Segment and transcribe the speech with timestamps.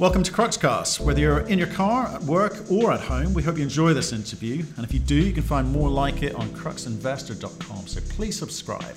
[0.00, 0.98] Welcome to Cruxcast.
[0.98, 4.12] Whether you're in your car, at work, or at home, we hope you enjoy this
[4.12, 4.64] interview.
[4.76, 7.86] And if you do, you can find more like it on cruxinvestor.com.
[7.86, 8.96] So please subscribe.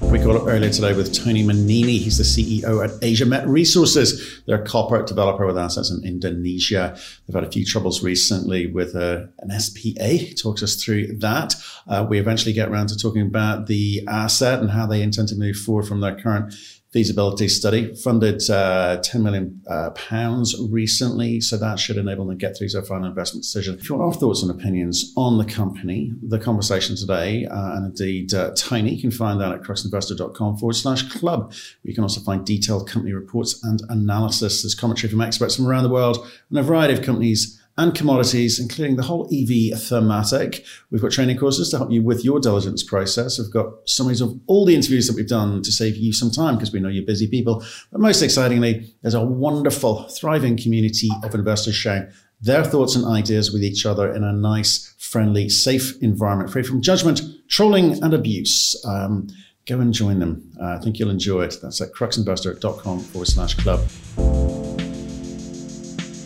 [0.00, 1.98] We caught up earlier today with Tony Manini.
[1.98, 4.40] He's the CEO at AsiaMet Resources.
[4.46, 6.98] They're a copper developer with assets in Indonesia.
[7.26, 10.06] They've had a few troubles recently with uh, an SPA.
[10.06, 11.54] He talks us through that.
[11.86, 15.36] Uh, we eventually get around to talking about the asset and how they intend to
[15.36, 16.54] move forward from their current
[16.92, 21.40] feasibility study, funded uh, 10 million uh, pounds recently.
[21.40, 23.78] So that should enable them to get through to a final investment decision.
[23.78, 27.86] If you want our thoughts and opinions on the company, the conversation today, uh, and
[27.86, 31.52] indeed uh, Tony, you can find that at cruxinvestor.com forward slash club.
[31.82, 34.62] You can also find detailed company reports and analysis.
[34.62, 36.18] There's commentary from experts from around the world
[36.50, 40.64] on a variety of companies and commodities, including the whole EV thematic.
[40.90, 43.38] We've got training courses to help you with your diligence process.
[43.38, 46.54] We've got summaries of all the interviews that we've done to save you some time
[46.54, 47.62] because we know you're busy people.
[47.92, 53.52] But most excitingly, there's a wonderful, thriving community of investors sharing their thoughts and ideas
[53.52, 58.80] with each other in a nice, friendly, safe environment, free from judgment, trolling, and abuse.
[58.86, 59.28] Um,
[59.66, 60.50] go and join them.
[60.60, 61.56] Uh, I think you'll enjoy it.
[61.62, 63.80] That's at cruxinvestor.com forward slash club.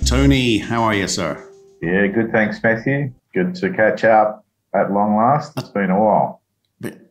[0.07, 1.50] Tony, how are you, sir?
[1.81, 2.31] Yeah, good.
[2.33, 3.13] Thanks, Matthew.
[3.33, 5.53] Good to catch up at long last.
[5.57, 6.43] It's been a while.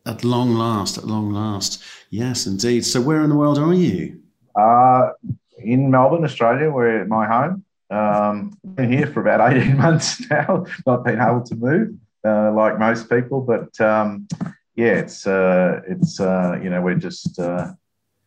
[0.06, 1.84] At long last, at long last.
[2.10, 2.86] Yes, indeed.
[2.86, 4.22] So, where in the world are you?
[4.56, 5.12] Uh,
[5.58, 7.64] in Melbourne, Australia, where my home.
[7.92, 12.80] Um, been here for about 18 months now, not been able to move uh, like
[12.80, 14.28] most people, but um,
[14.76, 17.72] yeah, it's, uh, it's uh, you know, we're just uh,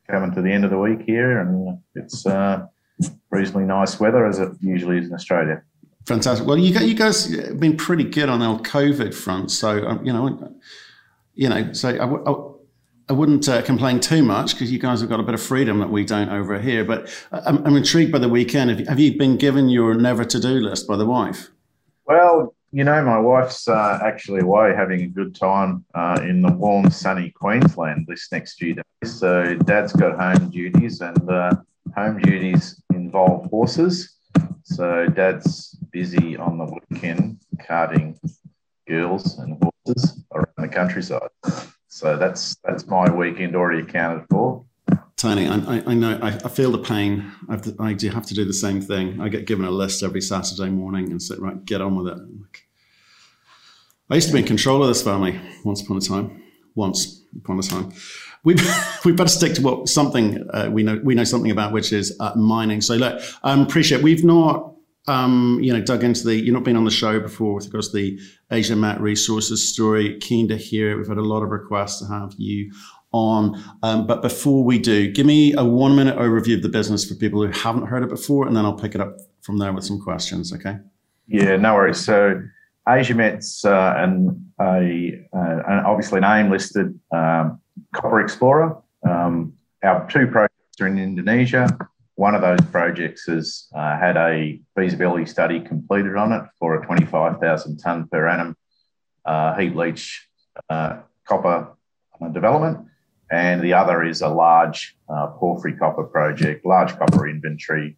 [0.08, 2.66] coming to the end of the week here and it's uh,
[3.30, 5.62] reasonably nice weather as it usually is in Australia.
[6.06, 6.46] Fantastic.
[6.46, 10.12] Well, you you guys have been pretty good on our COVID front, so um, you
[10.12, 10.52] know,
[11.34, 12.52] you know, so I w-
[13.08, 15.78] I wouldn't uh, complain too much because you guys have got a bit of freedom
[15.80, 16.84] that we don't over here.
[16.84, 18.70] But I'm, I'm intrigued by the weekend.
[18.70, 21.50] Have you, have you, been given your never to do list by the wife?
[22.06, 26.52] Well, you know, my wife's uh, actually away having a good time uh, in the
[26.52, 29.12] warm, sunny Queensland this next few days.
[29.12, 31.52] So, Dad's got home duties, and uh,
[31.94, 34.16] home duties involve horses.
[34.64, 38.18] So dad's busy on the weekend carting
[38.88, 41.28] girls and horses around the countryside.
[41.88, 44.64] So that's that's my weekend already accounted for.
[45.16, 47.30] Tony, I, I know I, I, feel the pain.
[47.48, 49.20] I, to, I, do have to do the same thing.
[49.20, 52.18] I get given a list every Saturday morning and say, right, get on with it.
[54.10, 56.42] I used to be in control of this family once upon a time.
[56.74, 57.92] Once upon a time
[58.44, 58.56] we
[59.04, 62.16] we better stick to what something uh, we know we know something about, which is
[62.20, 62.80] uh, mining.
[62.80, 64.68] So look, um, appreciate we've not.
[65.08, 67.88] Um, you know, dug into the, you've not been on the show before with regards
[67.88, 68.20] to the
[68.52, 70.16] AsiaMet Resources story.
[70.20, 70.96] Keen to hear it.
[70.96, 72.72] We've had a lot of requests to have you
[73.10, 73.62] on.
[73.82, 77.16] Um, but before we do, give me a one minute overview of the business for
[77.16, 79.84] people who haven't heard it before, and then I'll pick it up from there with
[79.84, 80.52] some questions.
[80.52, 80.76] Okay.
[81.26, 81.98] Yeah, no worries.
[81.98, 82.40] So,
[82.88, 87.60] AsiaMet's uh, an, a, uh, obviously an AIM listed um,
[87.92, 88.82] Copper Explorer.
[89.08, 91.68] Um, our two projects are in Indonesia.
[92.14, 96.86] One of those projects has uh, had a feasibility study completed on it for a
[96.86, 98.56] 25,000 tonne per annum
[99.24, 100.28] uh, heap leach
[100.68, 101.72] uh, copper
[102.20, 102.86] uh, development.
[103.30, 107.96] And the other is a large uh, porphyry copper project, large copper inventory,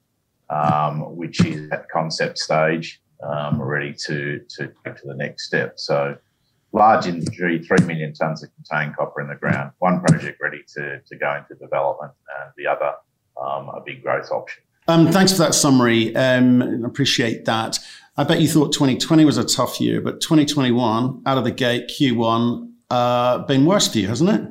[0.48, 5.78] um, which is at concept stage, um, ready to, to take to the next step.
[5.78, 6.16] So
[6.74, 11.00] large industry, 3 million tonnes of contained copper in the ground, one project ready to,
[11.00, 12.92] to go into development, and the other
[13.40, 14.62] um, a big growth option.
[14.86, 16.14] Um, thanks for that summary.
[16.14, 17.78] Um, appreciate that.
[18.16, 21.88] I bet you thought 2020 was a tough year, but 2021 out of the gate,
[21.88, 24.50] Q1, uh, been worse for you, hasn't it?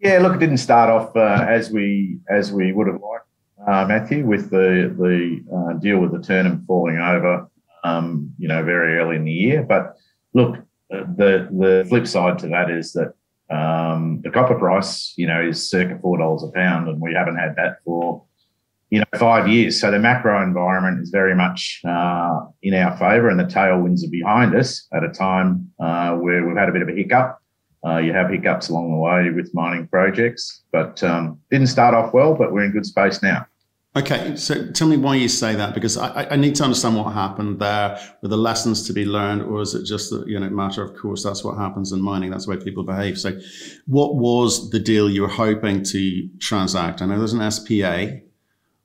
[0.00, 3.26] Yeah, look, it didn't start off uh, as we as we would have liked,
[3.66, 7.48] uh, Matthew, with the the uh, deal with the Eternum falling over,
[7.82, 9.64] um, you know, very early in the year.
[9.64, 9.96] But
[10.34, 10.56] look,
[10.90, 13.14] the the flip side to that is that
[13.50, 17.36] um, the copper price, you know, is circa four dollars a pound, and we haven't
[17.36, 18.22] had that for
[18.90, 19.80] you know five years.
[19.80, 24.10] So the macro environment is very much uh, in our favour, and the tailwinds are
[24.10, 27.38] behind us at a time uh, where we've had a bit of a hiccup.
[27.86, 32.12] Uh, you have hiccups along the way with mining projects, but um, didn't start off
[32.12, 32.34] well.
[32.34, 33.46] But we're in good space now.
[33.96, 37.12] Okay, so tell me why you say that because I, I need to understand what
[37.14, 37.98] happened there.
[38.22, 40.94] Were the lessons to be learned, or is it just a you know matter of
[40.94, 42.30] course that's what happens in mining?
[42.30, 43.18] That's the way people behave.
[43.18, 43.38] So,
[43.86, 47.00] what was the deal you were hoping to transact?
[47.00, 48.20] I know there's an SPA.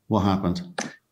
[0.07, 0.61] What happened?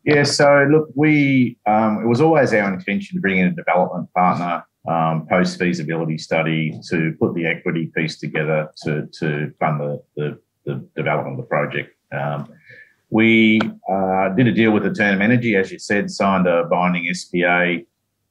[0.04, 4.12] Yeah, so look, we um, it was always our intention to bring in a development
[4.14, 10.02] partner um, post feasibility study to put the equity piece together to to fund the
[10.16, 11.94] the, the development of the project.
[12.10, 12.52] Um,
[13.12, 13.60] We
[13.90, 17.80] uh, did a deal with Eternum Energy, as you said, signed a binding SPA.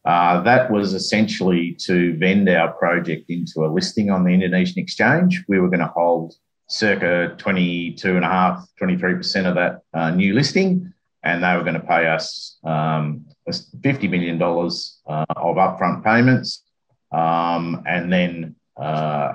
[0.03, 5.43] Uh, that was essentially to vend our project into a listing on the Indonesian exchange.
[5.47, 6.33] We were going to hold
[6.65, 10.91] circa 22.5%, 23% of that uh, new listing,
[11.21, 16.63] and they were going to pay us um, $50 million uh, of upfront payments
[17.11, 19.33] um, and then uh,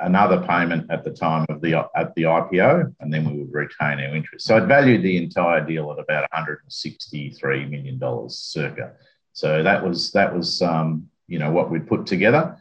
[0.00, 3.98] another payment at the time of the at the IPO, and then we would retain
[3.98, 4.46] our interest.
[4.46, 8.92] So I'd valued the entire deal at about 163 million dollars, circa.
[9.32, 12.56] So that was that was um, you know what we'd put together.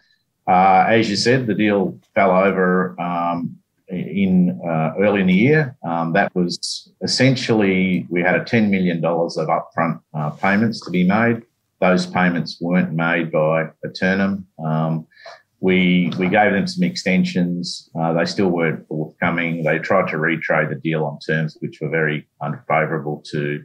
[0.48, 3.57] Uh, as you said, the deal fell over um,
[3.88, 5.77] in uh, early in the year.
[5.83, 10.92] Um, that was essentially we had a 10 million dollars of upfront uh, payments to
[10.92, 11.44] be made.
[11.80, 14.48] Those payments weren't made by Eternum.
[15.63, 17.89] We we gave them some extensions.
[17.98, 19.63] Uh, they still weren't forthcoming.
[19.63, 23.63] They tried to retrade the deal on terms which were very unfavourable to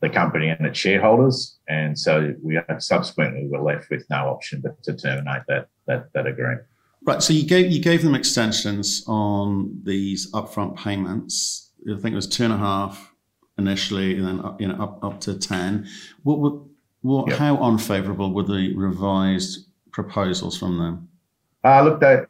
[0.00, 4.82] the company and its shareholders, and so we subsequently were left with no option but
[4.82, 6.62] to terminate that that that agreement.
[7.06, 7.22] Right.
[7.22, 11.70] So you gave you gave them extensions on these upfront payments.
[11.88, 13.14] I think it was two and a half
[13.56, 15.86] initially, and then up, you know up up to ten.
[16.24, 16.54] What what,
[17.02, 17.38] what yep.
[17.38, 21.08] how unfavourable were the revised proposals from them?
[21.66, 22.20] Uh, look, they,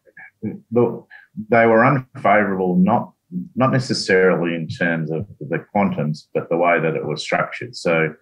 [0.72, 1.06] look,
[1.50, 3.12] they were unfavourable, not
[3.54, 7.76] not necessarily in terms of the quantums, but the way that it was structured.
[7.76, 8.14] So,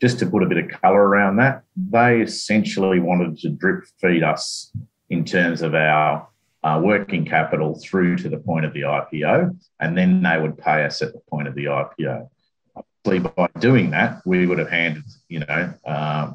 [0.00, 4.22] just to put a bit of colour around that, they essentially wanted to drip feed
[4.22, 4.70] us
[5.08, 6.28] in terms of our
[6.62, 10.84] uh, working capital through to the point of the IPO, and then they would pay
[10.84, 12.28] us at the point of the IPO.
[12.76, 16.32] Obviously, by doing that, we would have handed, you know, uh,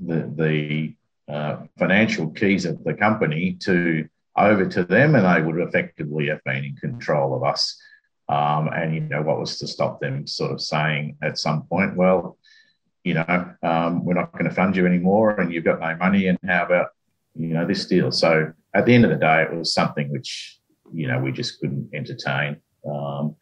[0.00, 0.94] the the
[1.28, 6.42] uh, financial keys of the company to over to them, and they would effectively have
[6.44, 7.80] been in control of us.
[8.28, 11.94] Um, and you know what was to stop them sort of saying at some point,
[11.94, 12.38] well,
[13.04, 16.28] you know, um, we're not going to fund you anymore, and you've got no money,
[16.28, 16.88] and how about
[17.34, 18.10] you know this deal?
[18.10, 20.58] So at the end of the day, it was something which
[20.92, 22.56] you know we just couldn't entertain.
[22.88, 23.36] Um,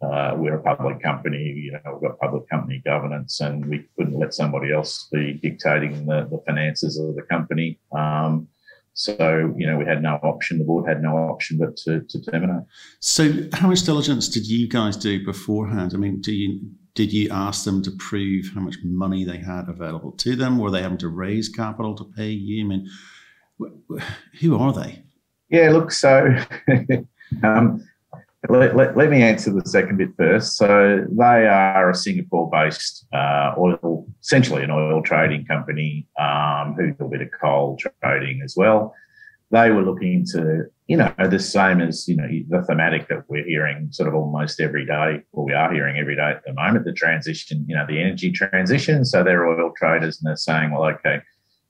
[0.00, 4.18] uh, we're a public company, you know, we've got public company governance, and we couldn't
[4.18, 7.80] let somebody else be dictating the, the finances of the company.
[7.92, 8.46] Um,
[8.94, 10.58] so, you know, we had no option.
[10.58, 12.64] The board had no option but to, to terminate.
[13.00, 15.92] So, how much diligence did you guys do beforehand?
[15.94, 19.68] I mean, do you did you ask them to prove how much money they had
[19.68, 20.58] available to them?
[20.58, 22.64] Were they having to raise capital to pay you?
[22.64, 22.90] I mean,
[24.40, 25.04] who are they?
[25.48, 26.36] Yeah, look, so
[27.44, 27.87] um,
[28.48, 30.56] let, let, let, me answer the second bit first.
[30.56, 37.04] So they are a Singapore-based uh, oil, essentially an oil trading company um, who do
[37.04, 38.94] a bit of coal trading as well.
[39.50, 43.46] They were looking to, you know, the same as you know the thematic that we're
[43.46, 46.84] hearing sort of almost every day, or we are hearing every day at the moment,
[46.84, 49.04] the transition, you know, the energy transition.
[49.06, 51.22] So they're oil traders, and they're saying, well, okay,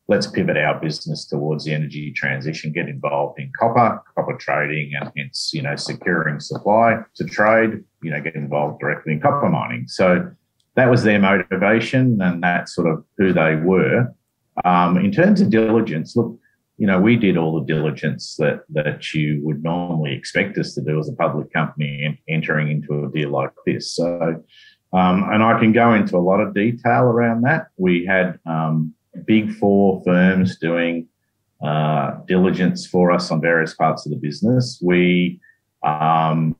[0.08, 5.12] let's pivot our business towards the energy transition, get involved in copper, copper trading, and
[5.14, 9.86] hence, you know, securing supply to trade, you know, get involved directly in copper mining.
[9.86, 10.30] So
[10.76, 14.14] that was their motivation, and that's sort of who they were.
[14.64, 16.38] Um, in terms of diligence, look,
[16.78, 20.80] you know, we did all the diligence that that you would normally expect us to
[20.80, 23.94] do as a public company entering into a deal like this.
[23.94, 24.42] So,
[24.92, 27.66] um, and I can go into a lot of detail around that.
[27.76, 28.94] We had um,
[29.26, 31.08] big four firms doing
[31.62, 34.80] uh, diligence for us on various parts of the business.
[34.82, 35.40] We
[35.82, 36.56] um,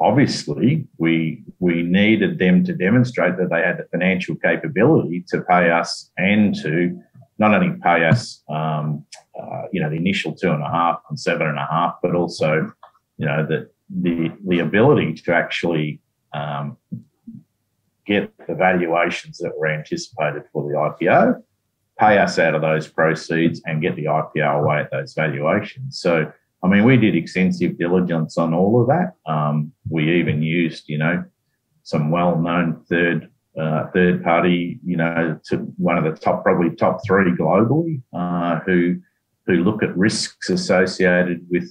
[0.00, 5.70] obviously we we needed them to demonstrate that they had the financial capability to pay
[5.70, 7.00] us and to
[7.38, 9.04] not only pay us, um,
[9.40, 12.14] uh, you know, the initial two and a half and seven and a half, but
[12.14, 12.72] also,
[13.16, 13.68] you know, the
[14.00, 16.00] the the ability to actually
[16.34, 16.76] um,
[18.06, 21.42] get the valuations that were anticipated for the IPO
[22.02, 26.00] pay us out of those proceeds and get the IPO away at those valuations.
[26.00, 26.32] So,
[26.64, 29.12] I mean, we did extensive diligence on all of that.
[29.30, 31.24] Um, we even used, you know,
[31.84, 33.28] some well-known third
[33.60, 38.60] uh, third party, you know, to one of the top, probably top three globally, uh,
[38.60, 38.96] who
[39.46, 41.68] who look at risks associated with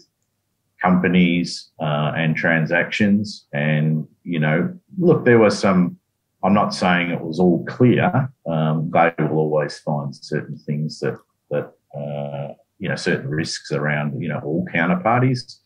[0.80, 3.48] companies uh, and transactions.
[3.52, 5.98] And you know, look, there were some
[6.44, 8.30] I'm not saying it was all clear.
[8.48, 11.18] Um, they will always find certain things that
[11.50, 15.58] that uh, you know certain risks around you know all counterparties.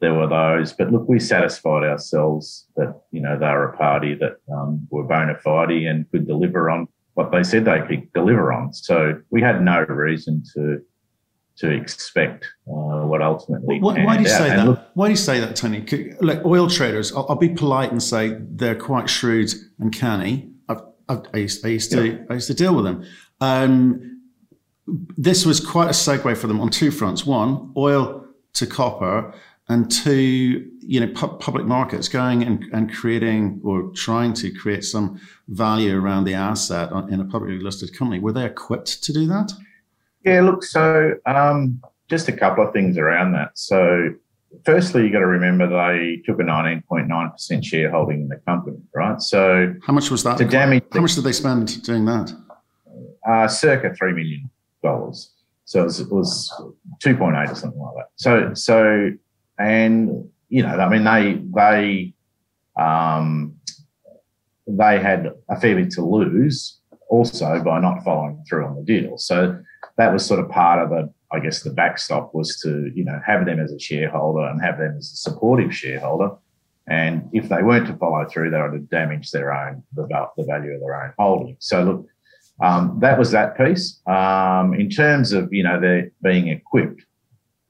[0.00, 4.14] There were those, but look, we satisfied ourselves that you know they were a party
[4.14, 8.52] that um, were bona fide and could deliver on what they said they could deliver
[8.52, 8.72] on.
[8.72, 10.82] So we had no reason to
[11.56, 13.80] to expect uh, what ultimately.
[13.80, 14.66] Why, why do you say that?
[14.66, 15.86] Look, why do you say that, Tony?
[16.20, 20.50] Like oil traders, I'll, I'll, be polite and say they're quite shrewd and canny.
[20.68, 22.18] I've, I've, i used, I used to yeah.
[22.28, 23.04] I used to deal with them.
[23.40, 24.20] Um,
[25.16, 27.24] this was quite a segue for them on two fronts.
[27.24, 29.34] One, oil to copper,
[29.68, 34.84] and two, you know, pu- public markets going and, and creating or trying to create
[34.84, 38.20] some value around the asset in a publicly listed company.
[38.20, 39.52] Were they equipped to do that?
[40.24, 43.50] Yeah, look, so um, just a couple of things around that.
[43.58, 44.10] So,
[44.64, 49.20] firstly, you've got to remember they took a 19.9% shareholding in the company, right?
[49.20, 50.38] So, how much was that?
[50.38, 52.32] To damage how much did they spend doing that?
[53.28, 54.50] Uh, circa $3 million.
[55.66, 56.62] So, it was, it was
[57.02, 58.08] 2.8 or something like that.
[58.16, 59.10] So, so,
[59.58, 62.14] and, you know, I mean, they, they,
[62.82, 63.54] um,
[64.66, 66.78] they had a fair bit to lose
[67.08, 69.18] also by not following through on the deal.
[69.18, 69.58] So
[69.96, 73.20] that was sort of part of the, I guess, the backstop was to, you know,
[73.24, 76.30] have them as a shareholder and have them as a supportive shareholder.
[76.86, 80.44] And if they weren't to follow through, they would have damaged their own, the, the
[80.44, 81.56] value of their own holding.
[81.58, 82.06] So look,
[82.62, 84.00] um, that was that piece.
[84.06, 87.02] Um, in terms of, you know, they're being equipped,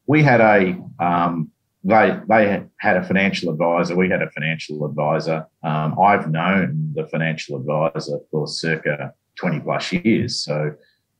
[0.06, 1.50] we had a, um,
[1.84, 3.94] they they had a financial advisor.
[3.94, 5.46] We had a financial advisor.
[5.62, 10.42] Um, I've known the financial advisor for circa 20 plus years.
[10.42, 10.74] So,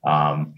[0.05, 0.55] um,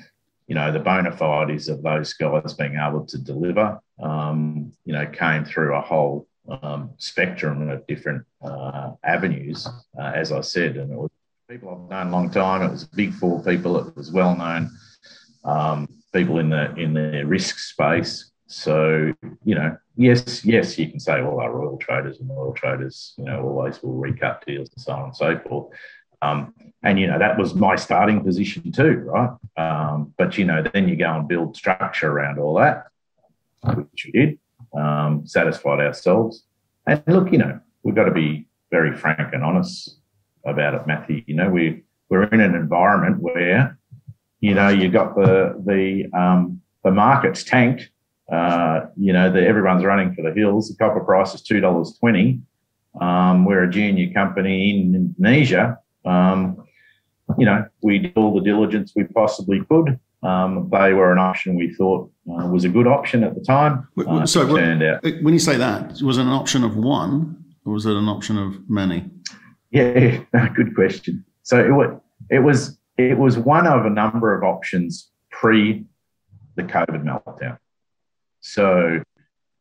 [0.47, 5.05] you know, the bona fides of those guys being able to deliver, um, you know,
[5.05, 9.67] came through a whole um, spectrum of different uh, avenues,
[9.99, 10.77] uh, as I said.
[10.77, 11.11] And it was
[11.49, 12.61] people I've known a long time.
[12.61, 13.77] It was big four people.
[13.77, 14.71] It was well known
[15.43, 18.31] um, people in the in the risk space.
[18.49, 19.13] So,
[19.43, 23.25] you know, yes, yes, you can say, well, our oil traders and oil traders, you
[23.25, 25.73] know, always will recut deals and so on and so forth.
[26.21, 29.31] Um, and you know that was my starting position too, right?
[29.57, 32.87] Um, but you know, then you go and build structure around all that,
[33.75, 34.39] which we did.
[34.77, 36.43] Um, satisfied ourselves,
[36.85, 39.97] and look, you know, we've got to be very frank and honest
[40.45, 41.23] about it, Matthew.
[41.25, 43.77] You know, we we're in an environment where,
[44.39, 47.89] you know, you got the the um, the market's tanked.
[48.31, 50.69] Uh, you know, the, everyone's running for the hills.
[50.69, 52.41] The copper price is two dollars twenty.
[52.99, 55.79] Um, we're a junior company in Indonesia.
[56.07, 56.63] Um,
[57.37, 59.99] you know, we did all the diligence we possibly could.
[60.23, 63.87] Um, they were an option we thought uh, was a good option at the time.
[63.97, 64.41] Uh, so.
[64.43, 68.07] Uh, when you say that, was it an option of one or was it an
[68.07, 69.05] option of many?
[69.71, 70.23] Yeah,
[70.55, 71.23] good question.
[71.43, 71.99] So it was,
[72.29, 75.85] it was it was one of a number of options pre
[76.55, 77.59] the COVID meltdown.
[78.41, 79.03] So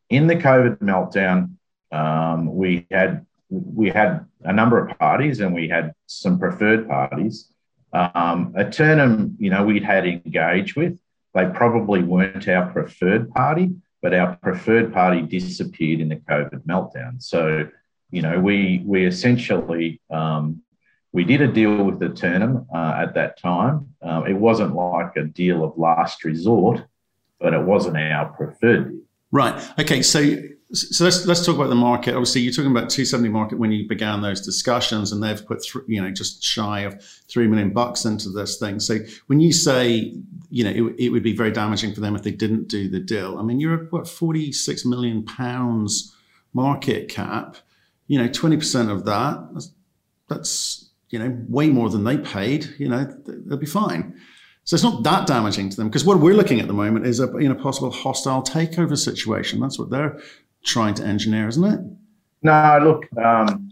[0.09, 1.51] in the COVID meltdown,
[1.91, 7.49] um, we had we had a number of parties and we had some preferred parties.
[7.93, 10.99] Um, Eternum, you know, we'd had engaged with.
[11.33, 17.21] They probably weren't our preferred party, but our preferred party disappeared in the COVID meltdown.
[17.21, 17.67] So,
[18.11, 20.61] you know, we we essentially um,
[21.13, 23.93] we did a deal with Eternum uh, at that time.
[24.01, 26.83] Uh, it wasn't like a deal of last resort,
[27.39, 29.01] but it wasn't our preferred deal.
[29.31, 29.79] Right.
[29.79, 30.01] Okay.
[30.01, 30.19] So
[30.73, 32.11] so let's let's talk about the market.
[32.11, 35.85] Obviously, you're talking about 270 market when you began those discussions, and they've put th-
[35.87, 38.81] you know just shy of three million bucks into this thing.
[38.81, 38.97] So
[39.27, 40.13] when you say
[40.49, 42.99] you know it, it would be very damaging for them if they didn't do the
[42.99, 46.13] deal, I mean you're at what 46 million pounds
[46.53, 47.55] market cap.
[48.07, 49.71] You know, 20 percent of that that's,
[50.27, 52.67] that's you know way more than they paid.
[52.77, 54.19] You know, they'll be fine.
[54.65, 57.21] So it's not that damaging to them because what we're looking at the moment is
[57.21, 59.61] a you know possible hostile takeover situation.
[59.61, 60.19] That's what they're
[60.63, 61.79] trying to engineer, isn't it?
[62.41, 63.71] No, look, um,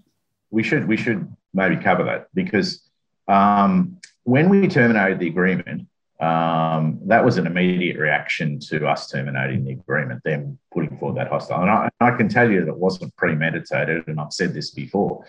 [0.49, 2.81] we should we should maybe cover that because
[3.27, 5.87] um, when we terminated the agreement,
[6.19, 11.27] um, that was an immediate reaction to us terminating the agreement, them putting forward that
[11.27, 11.61] hostile.
[11.61, 15.25] And I, I can tell you that it wasn't premeditated, and I've said this before.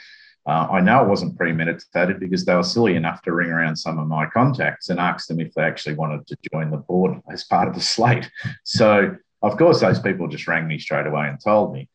[0.47, 3.99] Uh, I know it wasn't premeditated because they were silly enough to ring around some
[3.99, 7.43] of my contacts and ask them if they actually wanted to join the board as
[7.43, 8.31] part of the slate.
[8.65, 11.89] So of course, those people just rang me straight away and told me.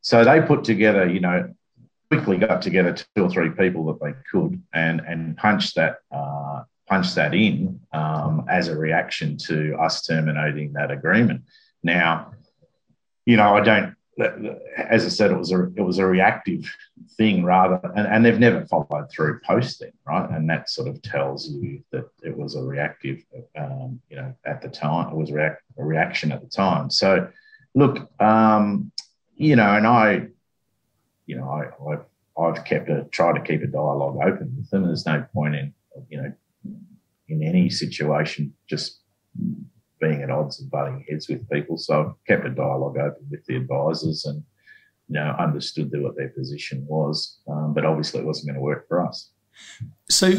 [0.00, 1.52] So they put together, you know,
[2.10, 6.62] quickly got together two or three people that they could and and punched that uh,
[6.86, 11.42] punched that in um, as a reaction to us terminating that agreement.
[11.82, 12.32] Now,
[13.26, 13.94] you know, I don't.
[14.76, 16.64] As I said, it was a it was a reactive
[17.16, 20.30] thing rather, and, and they've never followed through posting right?
[20.30, 23.22] And that sort of tells you that it was a reactive,
[23.58, 25.10] um, you know, at the time.
[25.10, 26.90] It was react, a reaction at the time.
[26.90, 27.28] So,
[27.74, 28.90] look, um,
[29.36, 30.28] you know, and I,
[31.26, 32.04] you know, I, I've,
[32.38, 34.86] I've kept a try to keep a dialogue open with them.
[34.86, 35.74] There's no point in,
[36.08, 36.32] you know,
[37.28, 39.00] in any situation just
[40.00, 41.76] being at odds and butting heads with people.
[41.76, 44.42] So I've kept a dialogue open with the advisors and
[45.08, 48.86] you know understood what their position was, um, but obviously it wasn't going to work
[48.88, 49.30] for us.
[50.08, 50.30] So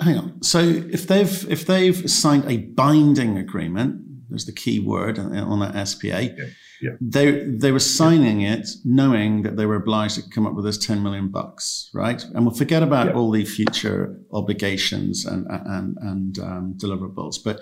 [0.00, 0.42] hang on.
[0.42, 5.88] So if they've if they've signed a binding agreement, there's the key word on that
[5.88, 6.22] SPA.
[6.22, 6.46] Yeah.
[6.82, 6.90] Yeah.
[7.00, 8.54] They they were signing yeah.
[8.54, 12.22] it knowing that they were obliged to come up with this 10 million bucks, right?
[12.34, 17.60] And we'll forget about all the future obligations and and and um, deliverables, but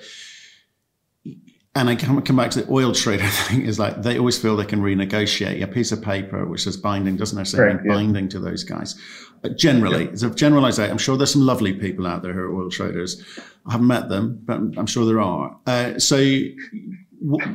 [1.74, 4.56] and I come, come back to the oil trader thing is like they always feel
[4.56, 8.38] they can renegotiate a piece of paper which is binding doesn't necessarily mean binding to
[8.38, 8.94] those guys.
[9.40, 10.28] But generally, yeah.
[10.28, 13.22] a generalization, I'm sure there's some lovely people out there who are oil traders.
[13.66, 15.58] I haven't met them, but I'm sure there are.
[15.66, 16.54] Uh, so, w-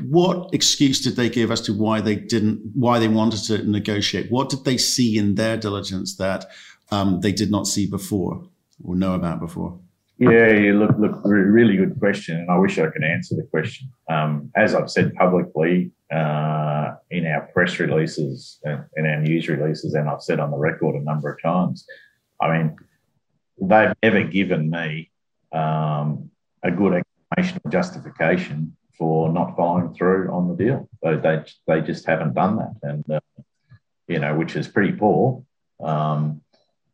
[0.09, 4.29] what excuse did they give as to why they didn't, why they wanted to negotiate?
[4.29, 6.45] What did they see in their diligence that
[6.91, 8.45] um, they did not see before
[8.83, 9.79] or know about before?
[10.19, 13.91] Yeah, look, look, really good question, and I wish I could answer the question.
[14.09, 20.09] Um, as I've said publicly uh, in our press releases and our news releases, and
[20.09, 21.85] I've said on the record a number of times,
[22.41, 22.75] I mean,
[23.61, 25.11] they've never given me
[25.51, 26.31] um,
[26.63, 30.89] a good explanation or justification for not following through on the deal.
[31.03, 33.19] They they, they just haven't done that, and uh,
[34.07, 35.43] you know, which is pretty poor.
[35.79, 36.41] Um,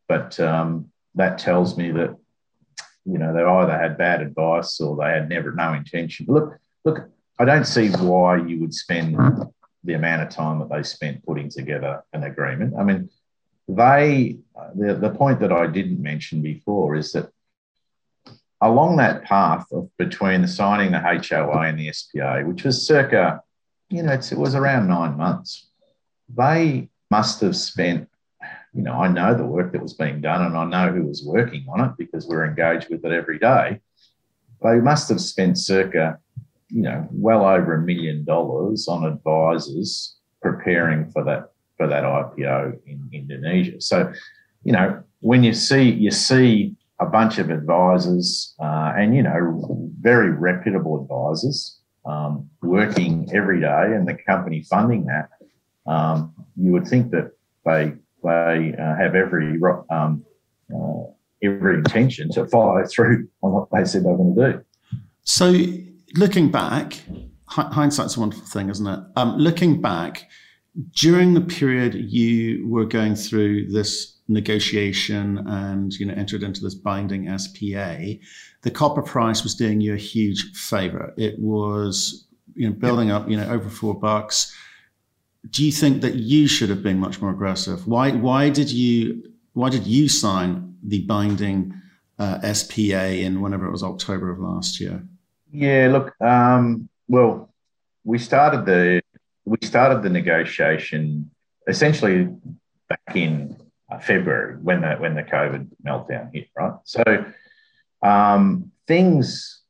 [0.08, 2.18] but um, that tells me that
[3.04, 6.26] you know, they either had bad advice or they had never no intention.
[6.28, 7.08] Look, look,
[7.38, 9.16] I don't see why you would spend
[9.82, 12.74] the amount of time that they spent putting together an agreement.
[12.78, 13.10] I mean,
[13.68, 14.38] they
[14.74, 17.30] the, the point that I didn't mention before is that
[18.60, 23.42] along that path of between the signing the HOA and the SPA, which was circa,
[23.90, 25.68] you know, it was around nine months,
[26.34, 28.08] they must have spent
[28.74, 31.24] you know, I know the work that was being done and I know who was
[31.24, 33.80] working on it because we're engaged with it every day.
[34.62, 36.18] They must have spent circa,
[36.68, 42.78] you know, well over a million dollars on advisors preparing for that for that IPO
[42.86, 43.80] in Indonesia.
[43.80, 44.12] So,
[44.64, 49.90] you know, when you see you see a bunch of advisors uh, and you know
[50.00, 55.28] very reputable advisors um, working every day and the company funding that,
[55.86, 57.32] um, you would think that
[57.64, 59.60] they they uh, have every
[59.90, 60.24] um,
[60.74, 61.02] uh,
[61.42, 64.64] every intention to follow through on what they said they were going to do.
[65.22, 65.54] So,
[66.16, 67.00] looking back,
[67.46, 69.00] hindsight's a wonderful thing, isn't it?
[69.16, 70.28] Um, looking back,
[70.92, 76.74] during the period you were going through this negotiation and you know entered into this
[76.74, 77.98] binding SPA,
[78.62, 81.12] the copper price was doing you a huge favor.
[81.16, 84.54] It was you know building up you know over four bucks
[85.50, 87.86] do you think that you should have been much more aggressive?
[87.86, 91.74] Why why did you why did you sign the binding
[92.18, 95.02] uh, SPA in whenever it was October of last year?
[95.50, 97.54] Yeah, look, um, well,
[98.04, 99.02] we started the
[99.44, 101.30] we started the negotiation
[101.66, 102.28] essentially
[102.88, 103.56] back in
[103.90, 106.74] uh, February when the when the COVID meltdown hit, right?
[106.84, 107.02] So
[108.02, 109.62] um, things,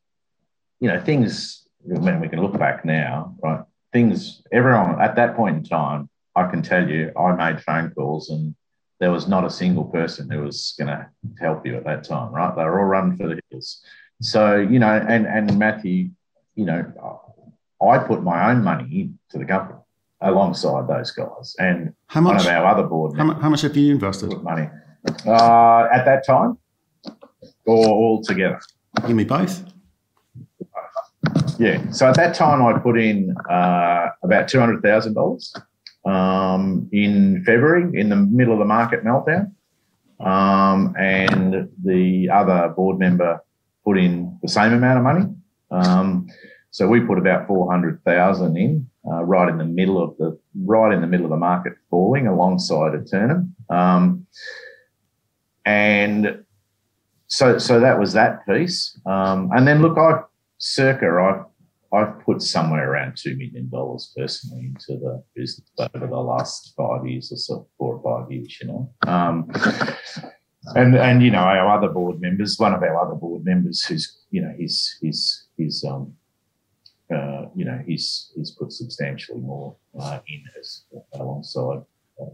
[0.80, 3.64] you know, things when we can look back now, right?
[3.94, 8.28] Things, everyone at that point in time, I can tell you, I made phone calls
[8.28, 8.54] and
[9.00, 11.08] there was not a single person who was going to
[11.40, 12.54] help you at that time, right?
[12.54, 13.82] They were all running for the hills.
[14.20, 16.10] So, you know, and, and Matthew,
[16.56, 16.80] you know,
[17.80, 19.78] I put my own money into the company
[20.20, 21.54] alongside those guys.
[21.58, 24.42] And how much, one of our other board how, how much have you invested?
[24.42, 24.68] Money
[25.26, 26.58] uh, at that time,
[27.66, 28.60] or all together?
[29.06, 29.64] Give me both.
[31.58, 31.90] Yeah.
[31.90, 35.54] So at that time, I put in uh, about two hundred thousand dollars
[36.04, 39.52] um, in February, in the middle of the market meltdown,
[40.20, 43.40] um, and the other board member
[43.84, 45.26] put in the same amount of money.
[45.70, 46.28] Um,
[46.70, 50.38] so we put about four hundred thousand in, uh, right in the middle of the
[50.64, 54.26] right in the middle of the market falling, alongside Eternum, um,
[55.64, 56.44] and
[57.28, 58.98] so so that was that piece.
[59.06, 60.22] Um, and then look, I
[60.58, 61.44] circa I've
[61.94, 67.06] I've put somewhere around two million dollars personally into the business over the last five
[67.06, 68.92] years or so, four or five years, you know.
[69.06, 69.48] Um,
[70.74, 74.18] and and you know our other board members, one of our other board members, who's
[74.30, 76.14] you know he's he's he's um
[77.14, 81.82] uh, you know he's he's put substantially more uh, in as alongside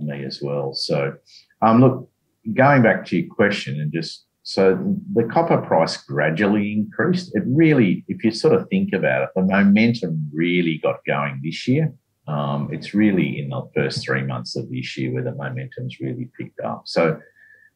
[0.00, 0.72] me as well.
[0.72, 1.14] So
[1.60, 2.08] um look,
[2.54, 7.34] going back to your question and just so the copper price gradually increased.
[7.34, 11.68] It really, if you sort of think about it, the momentum really got going this
[11.68, 11.92] year.
[12.26, 16.30] Um, it's really in the first three months of this year where the momentum's really
[16.38, 16.82] picked up.
[16.86, 17.20] So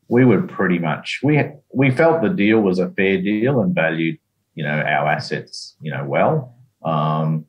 [0.09, 4.19] we were pretty much we we felt the deal was a fair deal and valued
[4.55, 6.57] you know our assets you know well.
[6.85, 7.47] Um,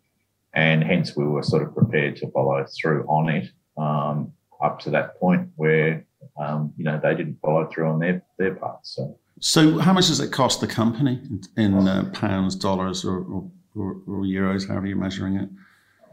[0.53, 4.31] and hence we were sort of prepared to follow through on it um,
[4.63, 6.05] up to that point where
[6.37, 8.85] um, you know they didn't follow through on their their part.
[8.85, 11.21] So, so how much does it cost the company
[11.57, 14.67] in uh, pounds, dollars, or, or, or, euros?
[14.67, 15.49] However you're measuring it.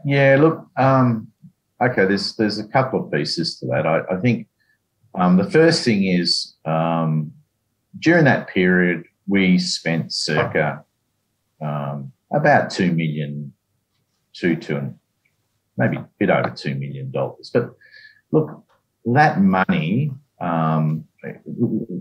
[0.05, 1.27] Yeah, look, um,
[1.81, 2.05] okay.
[2.05, 3.85] There's there's a couple of pieces to that.
[3.85, 4.47] I, I think
[5.15, 7.31] um, the first thing is um,
[7.99, 10.83] during that period we spent circa
[11.61, 13.53] um, about two million
[14.33, 14.95] two, two and
[15.77, 17.49] maybe a bit over two million dollars.
[17.53, 17.75] But
[18.31, 18.63] look,
[19.05, 21.05] that money, um,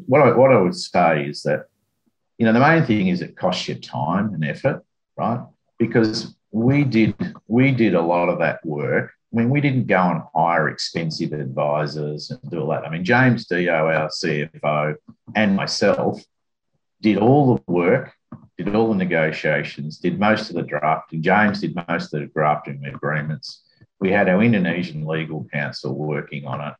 [0.06, 1.66] what I what I would say is that
[2.38, 4.84] you know the main thing is it costs you time and effort,
[5.16, 5.44] right?
[5.78, 7.14] Because we did
[7.48, 9.12] we did a lot of that work.
[9.32, 12.84] I mean, we didn't go and hire expensive advisors and do all that.
[12.84, 14.94] I mean, James Dio, our CFO,
[15.34, 16.22] and myself
[17.00, 18.12] did all the work
[18.58, 21.22] did all the negotiations, did most of the drafting.
[21.22, 23.62] James did most of the drafting agreements.
[24.00, 26.74] We had our Indonesian legal counsel working on it.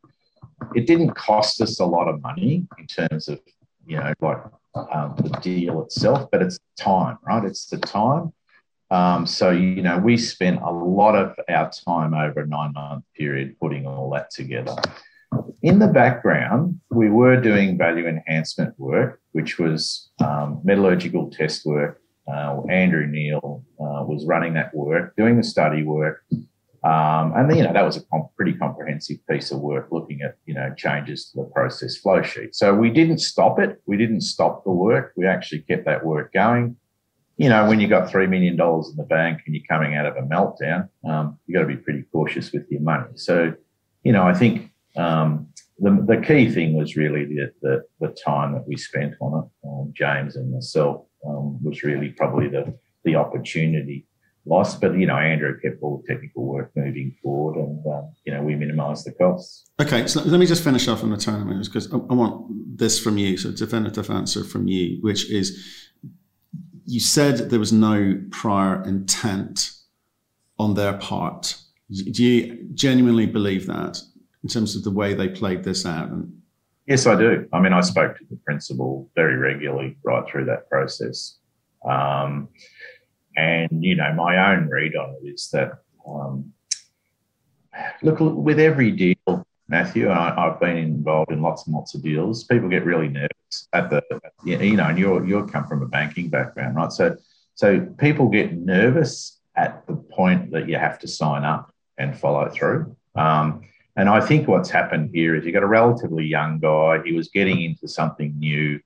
[0.75, 3.39] It didn't cost us a lot of money in terms of,
[3.85, 4.37] you know, like
[4.75, 7.43] um, the deal itself, but it's time, right?
[7.43, 8.33] It's the time.
[8.91, 13.05] Um, so, you know, we spent a lot of our time over a nine month
[13.17, 14.75] period putting all that together.
[15.63, 22.01] In the background, we were doing value enhancement work, which was um, metallurgical test work.
[22.27, 26.23] Uh, Andrew Neil uh, was running that work, doing the study work.
[26.83, 30.35] Um, and you know that was a comp- pretty comprehensive piece of work, looking at
[30.45, 32.53] you know changes to the process flow sheet.
[32.55, 33.81] So we didn't stop it.
[33.85, 35.13] We didn't stop the work.
[35.15, 36.75] We actually kept that work going.
[37.37, 40.05] You know, when you've got three million dollars in the bank and you're coming out
[40.05, 43.09] of a meltdown, um, you got to be pretty cautious with your money.
[43.15, 43.53] So,
[44.03, 45.47] you know, I think um,
[45.79, 49.67] the, the key thing was really the, the, the time that we spent on it.
[49.67, 54.05] Um, James and myself um, was really probably the, the opportunity
[54.45, 54.81] lost.
[54.81, 58.41] But, you know, Andrew kept all the technical work moving forward and, uh, you know,
[58.41, 59.69] we minimised the costs.
[59.79, 62.99] Okay, so let me just finish off on the Eternum because I, I want this
[62.99, 65.89] from you, so definitive answer from you, which is
[66.85, 69.71] you said there was no prior intent
[70.59, 71.55] on their part.
[71.89, 74.01] Do you genuinely believe that?
[74.43, 76.09] in terms of the way they played this out?
[76.09, 76.31] And
[76.85, 77.47] yes, I do.
[77.53, 81.37] I mean, I spoke to the principal very regularly right through that process.
[81.85, 82.49] Um,
[83.35, 86.53] and, you know, my own read on it is that, um,
[88.01, 92.03] look, with every deal, Matthew, and I, have been involved in lots and lots of
[92.03, 94.03] deals, people get really nervous at the,
[94.43, 96.91] you know, and you're, you're come from a banking background, right?
[96.91, 97.15] So,
[97.55, 102.49] so people get nervous at the point that you have to sign up and follow
[102.49, 102.95] through.
[103.15, 103.61] Um,
[103.95, 107.01] and I think what's happened here is you got a relatively young guy.
[107.05, 108.79] He was getting into something new.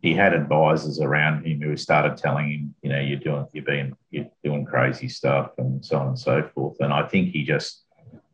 [0.00, 3.96] He had advisors around him who started telling him, you know, you're doing, you're being,
[4.10, 6.76] you're doing crazy stuff, and so on and so forth.
[6.80, 7.84] And I think he just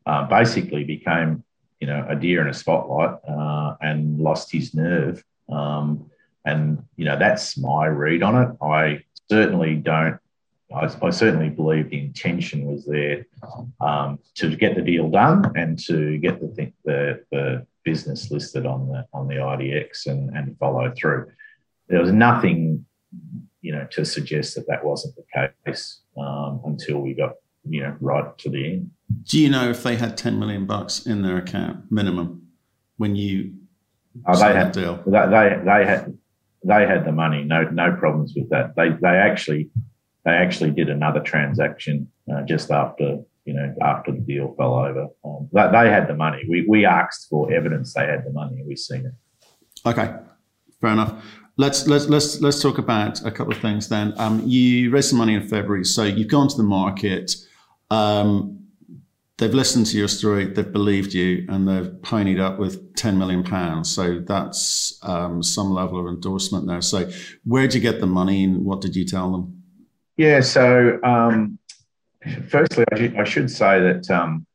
[0.06, 1.42] uh, basically became,
[1.80, 5.24] you know, a deer in a spotlight uh, and lost his nerve.
[5.48, 6.10] Um,
[6.44, 8.56] and you know, that's my read on it.
[8.62, 10.18] I certainly don't
[10.74, 13.26] I, I, certainly believe the intention was there
[13.80, 18.88] um, to get the deal done and to get the, the, the business listed on
[18.88, 21.30] the on the IDX and, and follow through.
[21.88, 22.84] There was nothing,
[23.60, 27.32] you know, to suggest that that wasn't the case um, until we got
[27.68, 28.90] you know right to the end.
[29.24, 32.48] Do you know if they had ten million bucks in their account minimum
[32.96, 33.54] when you?
[34.26, 35.02] Oh, they had deal.
[35.06, 36.16] They, they they had
[36.64, 37.44] they had the money.
[37.44, 38.74] No no problems with that.
[38.76, 39.70] They they actually
[40.24, 45.08] they actually did another transaction uh, just after you know after the deal fell over.
[45.24, 46.42] Um, they, they, had the money.
[46.48, 49.12] We we asked for evidence they had the money, and we've seen it.
[49.88, 50.14] Okay,
[50.80, 51.22] fair enough.
[51.58, 54.12] Let's let's let's let's talk about a couple of things then.
[54.18, 57.34] Um, you raised some money in February, so you've gone to the market.
[57.90, 58.66] Um,
[59.38, 63.42] they've listened to your story, they've believed you, and they've ponied up with ten million
[63.42, 63.94] pounds.
[63.94, 66.82] So that's um, some level of endorsement there.
[66.82, 67.10] So
[67.44, 69.62] where did you get the money, and what did you tell them?
[70.16, 71.58] Yeah, so um,
[72.48, 74.46] firstly, I should, say that um,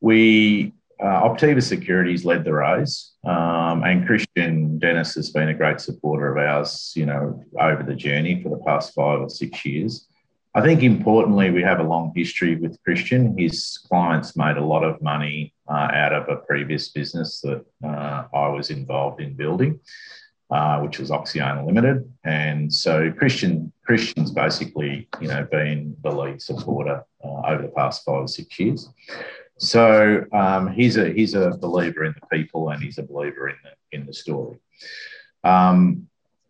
[0.00, 5.80] we, uh, Optiva Securities led the raise, um, and Christian Dennis has been a great
[5.80, 10.06] supporter of ours, you know, over the journey for the past five or six years.
[10.54, 13.36] I think importantly, we have a long history with Christian.
[13.36, 18.24] His clients made a lot of money uh, out of a previous business that uh,
[18.32, 19.80] I was involved in building
[20.50, 22.08] uh, which was Oxiana Limited.
[22.24, 28.04] And so Christian Christian's basically, you know, been the lead supporter uh, over the past
[28.04, 28.88] five or six years.
[29.58, 33.56] So um, he's a he's a believer in the people and he's a believer in
[33.62, 34.58] the in the story.
[35.44, 36.08] Um,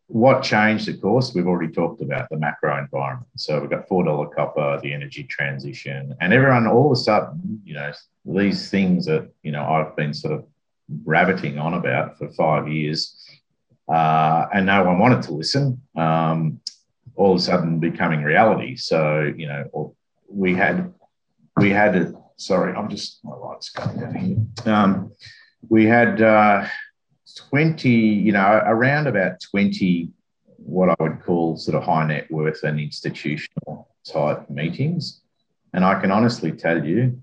[0.08, 3.28] what changed, of course, we've already talked about the macro environment.
[3.36, 7.74] So we've got $4 copper, the energy transition, and everyone all of a sudden, you
[7.74, 7.92] know,
[8.24, 10.46] these things that, you know, I've been sort of
[11.04, 13.28] rabbiting on about for five years,
[13.92, 16.60] uh, and no one wanted to listen, um,
[17.16, 18.76] all of a sudden becoming reality.
[18.76, 19.96] So, you know,
[20.28, 20.94] we had,
[21.56, 24.72] we had, sorry, I'm just, my light's going down here.
[24.72, 25.12] Um,
[25.68, 26.66] we had, uh,
[27.36, 30.10] 20, you know, around about 20,
[30.56, 35.20] what I would call sort of high net worth and institutional type meetings.
[35.72, 37.20] And I can honestly tell you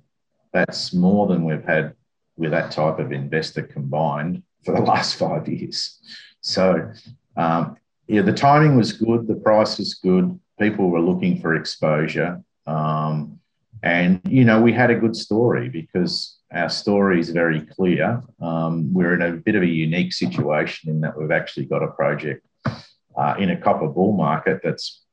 [0.52, 1.94] that's more than we've had
[2.38, 6.00] with that type of investor combined for the last five years.
[6.42, 6.92] So,
[7.36, 12.42] um, yeah, the timing was good, the price was good, people were looking for exposure.
[12.68, 13.40] Um,
[13.84, 18.24] and, you know, we had a good story because our story is very clear.
[18.42, 21.88] Um, we're in a bit of a unique situation in that we've actually got a
[21.88, 25.04] project uh, in a copper bull market that's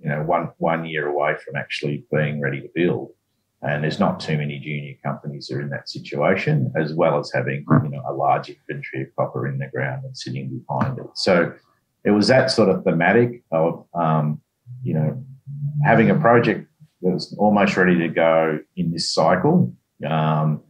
[0.00, 3.10] you know one one year away from actually being ready to build.
[3.62, 7.30] And there's not too many junior companies that are in that situation, as well as
[7.32, 11.06] having you know a large inventory of copper in the ground and sitting behind it.
[11.14, 11.52] So
[12.04, 14.40] it was that sort of thematic of um,
[14.82, 15.24] you know
[15.84, 16.68] having a project
[17.04, 19.72] that was almost ready to go in this cycle
[20.04, 20.62] um,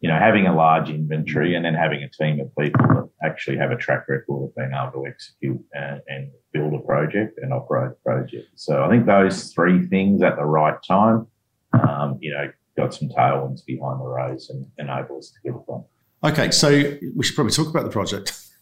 [0.00, 3.56] you know, having a large inventory and then having a team of people that actually
[3.56, 7.54] have a track record of being able to execute and, and build a project and
[7.54, 8.48] operate a project.
[8.54, 11.26] So I think those three things at the right time,
[11.72, 15.66] um, you know, got some tailwinds behind the raise and enable us to get it
[15.66, 15.84] done.
[16.22, 16.68] Okay, so
[17.16, 18.38] we should probably talk about the project.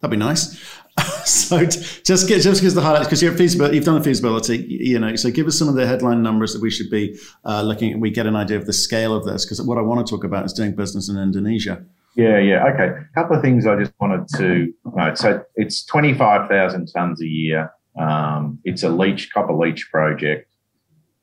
[0.00, 0.58] That'd be nice.
[1.24, 4.98] so just get just because the highlights because you're feasibility, you've done a feasibility, you
[4.98, 5.14] know.
[5.16, 7.98] So give us some of the headline numbers that we should be uh, looking at.
[8.00, 10.24] We get an idea of the scale of this because what I want to talk
[10.24, 11.84] about is doing business in Indonesia.
[12.14, 12.66] Yeah, yeah.
[12.66, 12.86] Okay.
[12.86, 15.18] A couple of things I just wanted to note.
[15.18, 17.72] So it's 25,000 tons a year.
[17.96, 20.50] Um, it's a leach, copper leach project.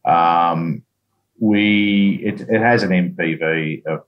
[0.06, 0.84] Um,
[1.40, 4.04] we it, it has an NPV of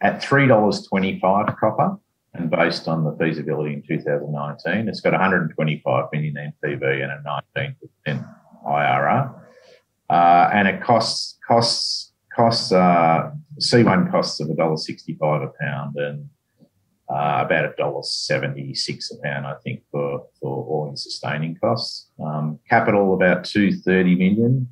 [0.00, 1.98] at $3.25 copper
[2.34, 7.44] and based on the feasibility in 2019, it's got 125 million NPV and a
[8.06, 8.28] 19%
[8.66, 9.34] IRR,
[10.08, 16.28] uh, and it costs costs costs uh, C1 costs of $1.65 a pound and
[17.10, 22.08] uh, about $1.76 a pound, I think, for for all-in sustaining costs.
[22.24, 24.68] Um, capital about 230 million,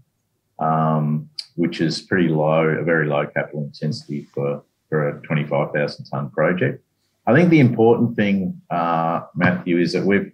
[0.59, 6.31] um, which is pretty low, a very low capital intensity for for a 25,000 ton
[6.31, 6.83] project.
[7.27, 10.33] I think the important thing, uh, Matthew, is that we've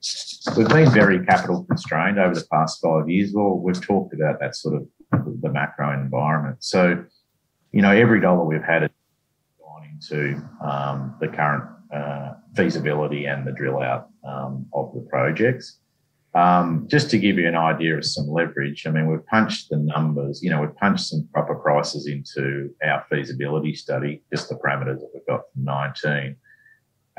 [0.57, 3.33] we've been very capital constrained over the past five years.
[3.35, 4.89] Well, we've talked about that sort of
[5.41, 6.63] the macro environment.
[6.63, 7.05] So,
[7.73, 8.91] you know, every dollar we've had
[9.61, 15.81] gone into um, the current uh, feasibility and the drill out um, of the projects.
[16.35, 19.79] Um, just to give you an idea of some leverage, I mean, we've punched the
[19.79, 24.99] numbers, you know, we've punched some proper prices into our feasibility study, just the parameters
[24.99, 26.37] that we've got from 19.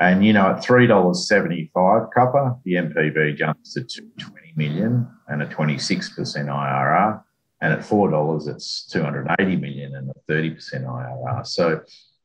[0.00, 6.14] And, you know, at $3.75 copper, the NPV jumps to 220 million and a 26%
[6.14, 7.22] IRR.
[7.60, 11.46] And at $4, it's 280 million and a 30% IRR.
[11.46, 11.80] So,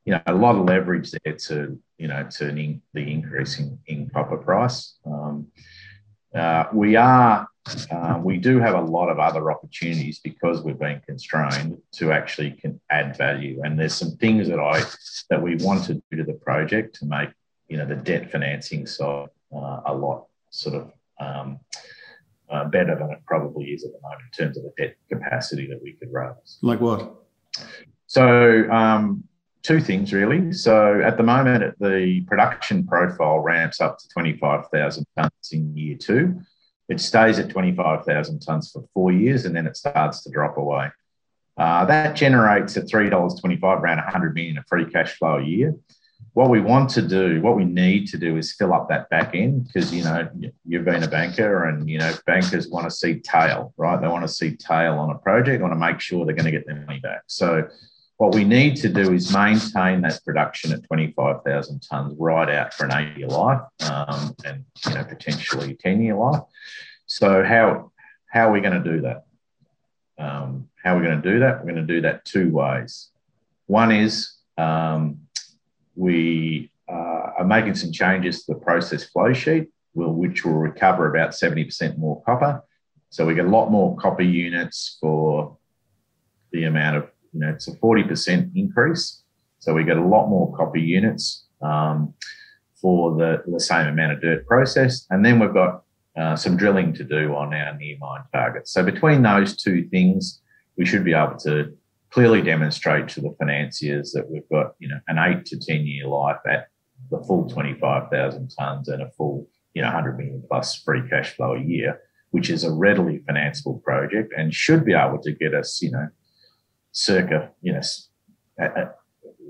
[0.05, 2.51] you know, a lot of leverage there to, you know, to
[2.93, 4.97] the increase in, copper price.
[5.05, 5.47] Um,
[6.35, 7.47] uh, we are,
[7.89, 12.61] uh, we do have a lot of other opportunities because we've been constrained to actually
[12.91, 13.61] add value.
[13.63, 14.83] And there's some things that I,
[15.31, 17.29] that we want to do to the project to make
[17.73, 21.59] you know the debt financing side uh, a lot sort of um,
[22.51, 25.65] uh, better than it probably is at the moment in terms of the debt capacity
[25.65, 26.59] that we could raise.
[26.61, 27.15] Like what?
[28.05, 29.23] So um,
[29.63, 30.53] two things really.
[30.53, 36.41] So at the moment, the production profile ramps up to 25,000 tonnes in year two.
[36.89, 40.91] It stays at 25,000 tonnes for four years and then it starts to drop away.
[41.57, 45.75] Uh, that generates at $3.25 around 100 million of free cash flow a year
[46.33, 49.35] what we want to do, what we need to do is fill up that back
[49.35, 50.27] end because, you know,
[50.65, 54.01] you've been a banker and, you know, bankers want to see tail, right?
[54.01, 56.51] They want to see tail on a project, want to make sure they're going to
[56.51, 57.21] get their money back.
[57.27, 57.67] So,
[58.17, 62.85] what we need to do is maintain that production at 25,000 tonnes right out for
[62.85, 66.41] an eight year life um, and, you know, potentially 10 year life.
[67.05, 67.91] So, how,
[68.31, 69.25] how are we going to do that?
[70.17, 71.59] Um, how are we going to do that?
[71.59, 73.09] We're going to do that two ways.
[73.67, 75.22] One is um,
[75.95, 81.31] we uh, are making some changes to the process flow sheet, which will recover about
[81.31, 82.63] 70% more copper.
[83.09, 85.55] So we get a lot more copper units for
[86.51, 89.21] the amount of, you know, it's a 40% increase.
[89.59, 92.13] So we get a lot more copper units um,
[92.75, 95.07] for the, the same amount of dirt processed.
[95.09, 95.83] And then we've got
[96.17, 98.71] uh, some drilling to do on our near mine targets.
[98.71, 100.41] So between those two things,
[100.77, 101.75] we should be able to
[102.13, 106.05] clearly demonstrate to the financiers that we've got, you know, an eight to 10 year
[106.05, 106.67] life at
[107.09, 111.55] the full 25,000 tonnes and a full, you know, 100 million plus free cash flow
[111.55, 111.99] a year,
[112.29, 116.07] which is a readily financeable project and should be able to get us, you know,
[116.91, 117.81] circa, you know,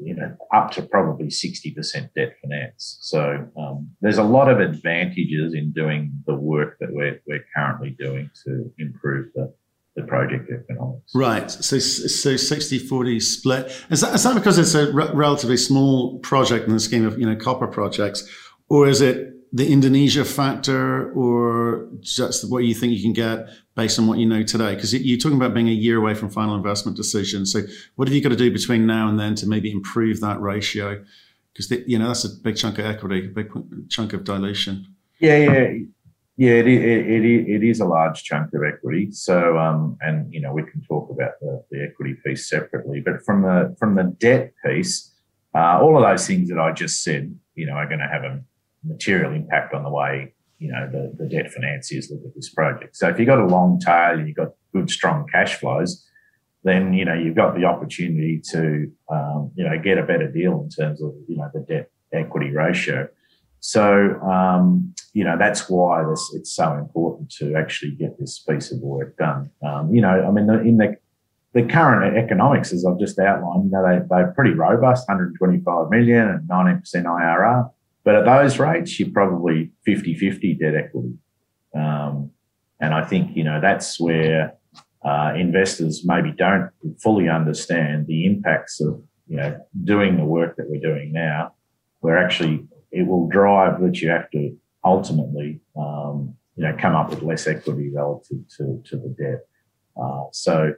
[0.02, 2.97] you know, up to probably 60% debt finance.
[3.02, 7.89] So um, there's a lot of advantages in doing the work that we're, we're currently
[7.89, 9.54] doing to improve the,
[9.95, 11.12] the project economics.
[11.13, 11.49] Right.
[11.51, 13.86] So, so 60 40 split.
[13.89, 17.19] Is that, is that because it's a re- relatively small project in the scheme of,
[17.19, 18.27] you know, copper projects?
[18.69, 23.99] Or is it the Indonesia factor or just what you think you can get based
[23.99, 24.73] on what you know today?
[24.73, 27.45] Because you're talking about being a year away from final investment decision.
[27.45, 27.62] So
[27.95, 31.03] what have you got to do between now and then to maybe improve that ratio?
[31.53, 33.51] Because you know that's a big chunk of equity, a big
[33.89, 34.88] chunk of dilution.
[35.19, 35.73] Yeah, yeah,
[36.38, 36.54] yeah.
[36.54, 39.12] It, it, it, it is a large chunk of equity.
[39.12, 43.02] So, um, and you know, we can talk about the, the equity piece separately.
[43.02, 45.13] But from the from the debt piece,
[45.56, 48.24] uh, all of those things that I just said, you know, are going to have
[48.24, 48.41] a
[48.84, 52.96] material impact on the way you know the, the debt financiers look at this project.
[52.96, 56.08] So if you've got a long tail and you've got good strong cash flows,
[56.63, 60.62] then you know you've got the opportunity to um, you know get a better deal
[60.62, 63.10] in terms of you know the debt equity ratio.
[63.60, 68.71] So um, you know that's why this it's so important to actually get this piece
[68.71, 69.49] of work done.
[69.65, 70.97] Um, you know, I mean, the, in the
[71.54, 76.28] the current economics, as I've just outlined, you know, they, they're pretty robust, 125 million
[76.28, 77.69] and 19% IRR.
[78.04, 81.13] But at those rates, you're probably 50 50 debt equity.
[81.76, 82.32] Um,
[82.80, 84.56] and I think, you know, that's where
[85.06, 86.69] uh, investors maybe don't
[87.02, 91.54] fully understand the impacts of, you know, doing the work that we're doing now,
[91.99, 97.10] where actually it will drive that you have to ultimately, um, you know, come up
[97.10, 99.48] with less equity relative to, to the debt.
[100.02, 100.74] Uh, so,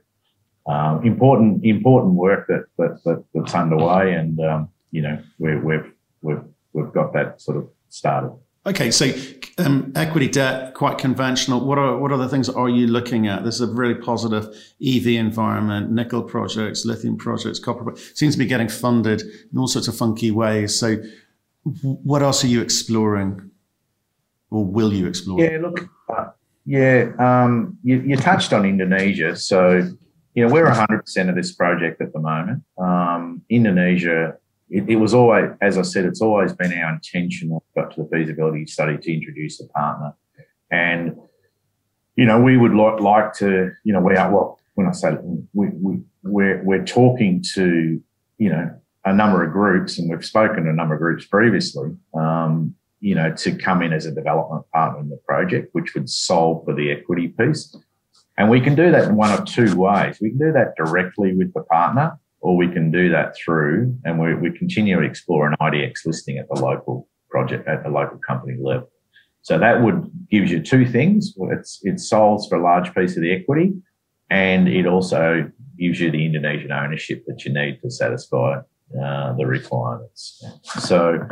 [0.68, 5.92] um, important important work that, that, that that's underway, and um, you know we're, we've
[6.22, 8.32] we've we've got that sort of started.
[8.68, 9.12] Okay, so
[9.60, 11.64] um, equity debt, quite conventional.
[11.64, 13.44] What are what other things are you looking at?
[13.44, 14.46] This is a really positive
[14.84, 19.88] EV environment, nickel projects, lithium projects, copper seems to be getting funded in all sorts
[19.88, 20.78] of funky ways.
[20.80, 20.98] So,
[21.84, 23.52] what else are you exploring,
[24.52, 25.42] or will you explore?
[25.42, 26.30] Yeah, look, uh,
[26.66, 29.36] yeah, um, you, you, touched on Indonesia.
[29.36, 29.90] So,
[30.34, 32.64] you know, we're 100% of this project at the moment.
[32.78, 34.38] Um, Indonesia
[34.70, 37.96] it, it, was always, as I said, it's always been our intention when we got
[37.96, 40.14] to the feasibility study to introduce a partner.
[40.72, 41.18] And,
[42.16, 45.16] you know, we would like, like to, you know, we are, well, when I say
[45.54, 48.02] we, we, we're, we're talking to,
[48.38, 48.72] you know,
[49.06, 53.16] a number of groups, and we've spoken to a number of groups previously, um, you
[53.16, 56.74] know, to come in as a development partner in the project, which would solve for
[56.74, 57.76] the equity piece.
[58.38, 60.18] And we can do that in one of two ways.
[60.22, 64.20] We can do that directly with the partner, or we can do that through, and
[64.20, 68.20] we, we continue to explore an IDX listing at the local project, at the local
[68.20, 68.90] company level.
[69.42, 71.34] So that would gives you two things.
[71.52, 73.74] It's, it solves for a large piece of the equity,
[74.30, 78.60] and it also gives you the Indonesian ownership that you need to satisfy
[79.02, 80.44] uh, the requirements.
[80.64, 81.28] So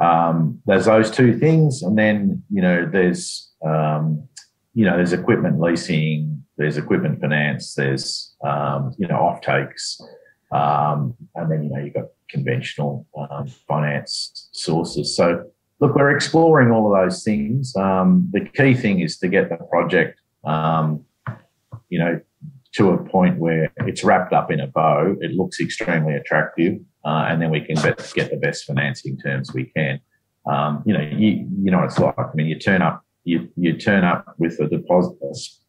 [0.00, 4.26] um, there's those two things, and then you know there's um,
[4.74, 10.00] you know there's equipment leasing, there's equipment finance, there's um, you know off takes.
[10.52, 15.16] Um, and then, you know, you've got conventional um, finance sources.
[15.16, 15.44] So,
[15.80, 17.74] look, we're exploring all of those things.
[17.76, 21.04] Um, the key thing is to get the project, um,
[21.88, 22.20] you know,
[22.72, 25.16] to a point where it's wrapped up in a bow.
[25.20, 29.52] It looks extremely attractive, uh, and then we can get, get the best financing terms
[29.52, 30.00] we can.
[30.46, 32.18] Um, you know, you, you know what it's like.
[32.18, 35.16] I mean, you turn up, you you turn up with a deposit.
[35.22, 35.60] It's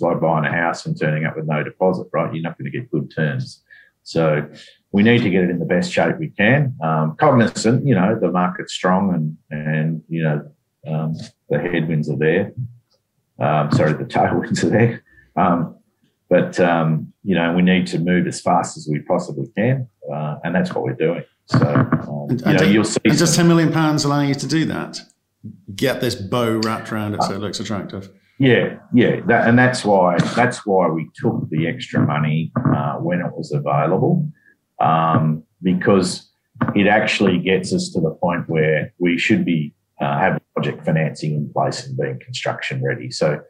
[0.00, 2.32] like buying a house and turning up with no deposit, right?
[2.32, 3.62] You're not going to get good terms.
[4.02, 4.46] So
[4.92, 6.76] we need to get it in the best shape we can.
[6.82, 10.50] Um, cognizant, you know, the market's strong and and you know
[10.86, 11.16] um,
[11.48, 12.52] the headwinds are there.
[13.38, 15.04] Um, sorry, the tailwinds are there.
[15.36, 15.76] Um,
[16.34, 20.36] but um, you know, we need to move as fast as we possibly can, uh,
[20.42, 21.24] and that's what we're doing.
[21.46, 23.00] So um, and, you know, you'll see.
[23.04, 25.00] And does ten million pounds allow you to do that?
[25.76, 28.10] Get this bow wrapped around it so it looks attractive.
[28.40, 33.20] Yeah, yeah, that, and that's why that's why we took the extra money uh, when
[33.20, 34.28] it was available,
[34.80, 36.32] um, because
[36.74, 41.32] it actually gets us to the point where we should be uh, have project financing
[41.36, 43.08] in place and being construction ready.
[43.10, 43.40] So,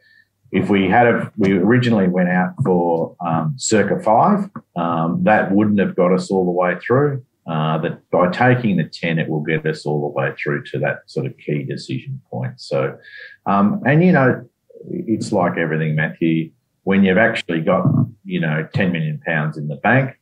[0.51, 5.79] if we had a, we originally went out for um, circa five, um, that wouldn't
[5.79, 7.23] have got us all the way through.
[7.47, 7.77] uh,
[8.11, 11.25] by taking the 10, it will get us all the way through to that sort
[11.25, 12.59] of key decision point.
[12.59, 12.97] So,
[13.45, 14.47] um, and you know,
[14.89, 16.51] it's like everything, Matthew,
[16.83, 17.85] when you've actually got,
[18.23, 20.15] you know, 10 million pounds in the bank,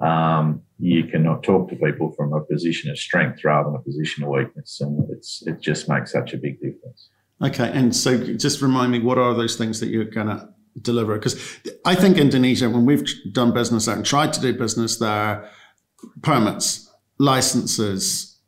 [0.00, 4.24] um, you cannot talk to people from a position of strength rather than a position
[4.24, 4.80] of weakness.
[4.80, 7.08] And it's, it just makes such a big difference.
[7.42, 7.70] Okay.
[7.72, 10.48] And so just remind me, what are those things that you're going to
[10.80, 11.14] deliver?
[11.14, 15.48] Because I think Indonesia, when we've done business there and tried to do business there,
[16.22, 18.38] permits, licenses,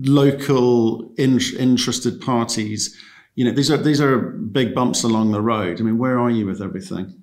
[0.00, 2.96] local in- interested parties,
[3.34, 5.80] you know, these are these are big bumps along the road.
[5.80, 7.22] I mean, where are you with everything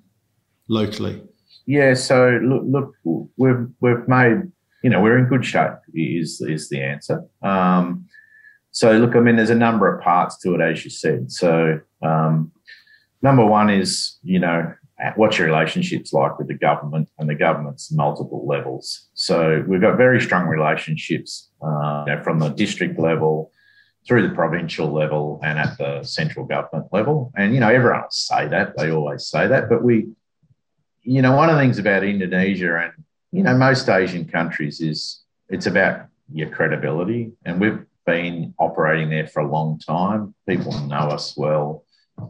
[0.66, 1.22] locally?
[1.66, 2.62] Yeah, so look,
[3.04, 4.50] look, we've we've made,
[4.82, 5.72] you know, we're in good shape.
[5.92, 7.24] Is is the answer?
[7.42, 8.06] Um,
[8.76, 11.32] so look, I mean, there's a number of parts to it, as you said.
[11.32, 12.52] So um,
[13.22, 14.70] number one is, you know,
[15.14, 19.08] what's your relationships like with the government and the government's multiple levels.
[19.14, 23.50] So we've got very strong relationships uh, you know, from the district level
[24.06, 27.32] through the provincial level and at the central government level.
[27.34, 30.08] And, you know, everyone will say that, they always say that, but we,
[31.00, 32.92] you know, one of the things about Indonesia and,
[33.32, 37.32] you know, most Asian countries is it's about your credibility.
[37.46, 40.34] And we've been operating there for a long time.
[40.48, 41.84] People know us well.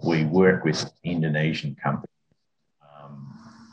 [0.05, 2.11] We work with Indonesian companies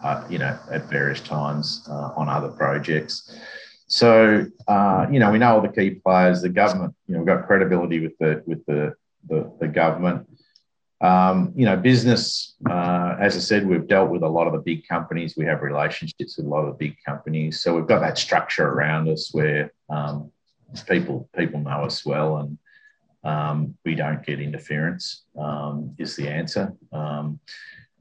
[0.03, 3.35] uh, you know, at various times uh, on other projects.
[3.87, 6.41] So, uh, you know, we know all the key players.
[6.41, 8.93] The government, you know, we've got credibility with the with the
[9.27, 10.27] the, the government.
[10.99, 12.55] Um, you know, business.
[12.69, 15.35] Uh, as I said, we've dealt with a lot of the big companies.
[15.35, 17.61] We have relationships with a lot of the big companies.
[17.61, 20.31] So we've got that structure around us where um,
[20.81, 22.57] people people know us well, and
[23.23, 25.23] um, we don't get interference.
[25.37, 26.73] Um, is the answer.
[26.91, 27.39] Um,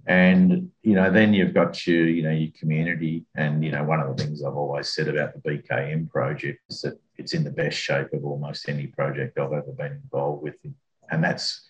[0.06, 3.24] and you know, then you've got your, you know, your community.
[3.36, 6.80] And you know, one of the things I've always said about the BKM project is
[6.82, 10.54] that it's in the best shape of almost any project I've ever been involved with.
[11.10, 11.68] And that's,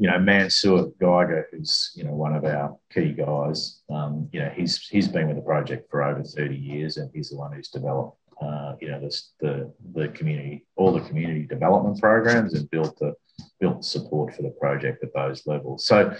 [0.00, 3.82] you know, Mansour Geiger, who's you know one of our key guys.
[3.90, 7.30] Um, you know, he's he's been with the project for over 30 years, and he's
[7.30, 12.00] the one who's developed uh, you know, the, the, the community, all the community development
[12.00, 13.14] programs and built the
[13.60, 15.86] built support for the project at those levels.
[15.86, 16.14] So,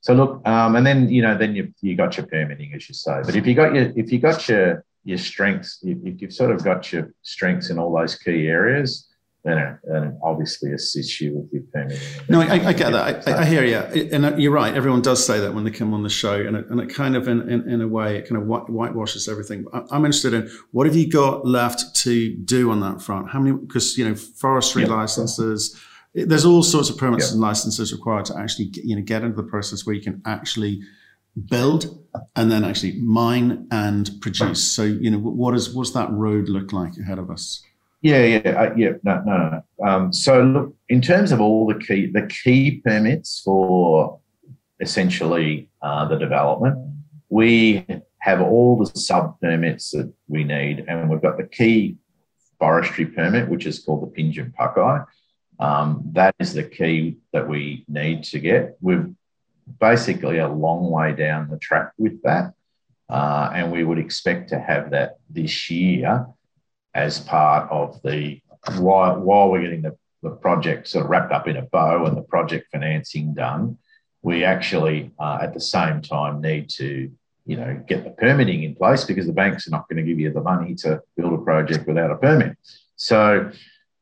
[0.00, 2.94] so look, um, and then you know, then you you got your permitting, as you
[2.94, 3.20] say.
[3.24, 6.62] But if you got your if you got your your strengths, if you've sort of
[6.64, 9.08] got your strengths in all those key areas,
[9.44, 11.98] then it obviously assists you with your permitting.
[12.28, 13.28] No, I, I get that.
[13.28, 13.76] I, I, hear you,
[14.12, 14.74] and uh, you're right.
[14.74, 17.16] Everyone does say that when they come on the show, and it, and it kind
[17.16, 19.64] of, in, in, in a way, it kind of whitewashes everything.
[19.72, 23.30] I'm interested in what have you got left to do on that front?
[23.30, 23.56] How many?
[23.56, 24.90] Because you know, forestry yep.
[24.90, 25.78] licenses.
[26.14, 27.32] There's all sorts of permits yep.
[27.32, 30.80] and licenses required to actually, you know, get into the process where you can actually
[31.48, 34.72] build and then actually mine and produce.
[34.72, 37.62] So, you know, what is what's that road look like ahead of us?
[38.00, 38.90] Yeah, yeah, uh, yeah.
[39.02, 39.86] No, no, no.
[39.86, 44.20] Um, so look, in terms of all the key, the key permits for
[44.80, 46.78] essentially uh, the development,
[47.28, 47.84] we
[48.20, 51.96] have all the sub permits that we need, and we've got the key
[52.58, 55.04] forestry permit, which is called the Pinjam Pakai.
[55.58, 58.76] Um, that is the key that we need to get.
[58.80, 59.10] We're
[59.80, 62.52] basically a long way down the track with that,
[63.08, 66.26] uh, and we would expect to have that this year
[66.98, 68.40] as part of the
[68.78, 72.16] while, while we're getting the, the project sort of wrapped up in a bow and
[72.16, 73.78] the project financing done,
[74.22, 77.10] we actually uh, at the same time need to
[77.46, 80.18] you know get the permitting in place because the banks are not going to give
[80.18, 82.56] you the money to build a project without a permit.
[82.96, 83.50] So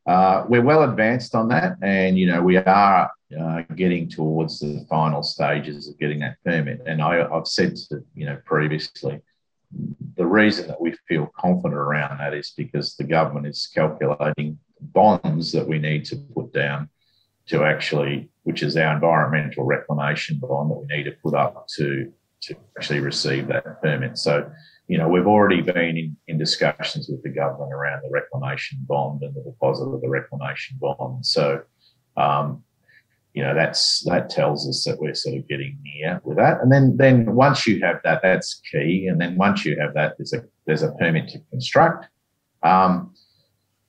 [0.07, 4.86] uh, we're well advanced on that, and you know we are uh, getting towards the
[4.88, 6.80] final stages of getting that permit.
[6.86, 9.20] And I, have said to you know previously
[10.17, 15.53] the reason that we feel confident around that is because the government is calculating bonds
[15.53, 16.89] that we need to put down
[17.47, 22.12] to actually, which is our environmental reclamation bond that we need to put up to
[22.43, 24.19] to actually receive that permit.
[24.19, 24.51] So,
[24.89, 29.23] you know, we've already been in, in discussions with the government around the reclamation bond
[29.23, 31.25] and the deposit of the reclamation bond.
[31.25, 31.62] So,
[32.17, 32.62] um,
[33.37, 36.59] you know that's that tells us that we're sort of getting near with that.
[36.62, 39.07] And then then once you have that that's key.
[39.09, 42.07] And then once you have that there's a there's a permit to construct.
[42.62, 43.14] Um,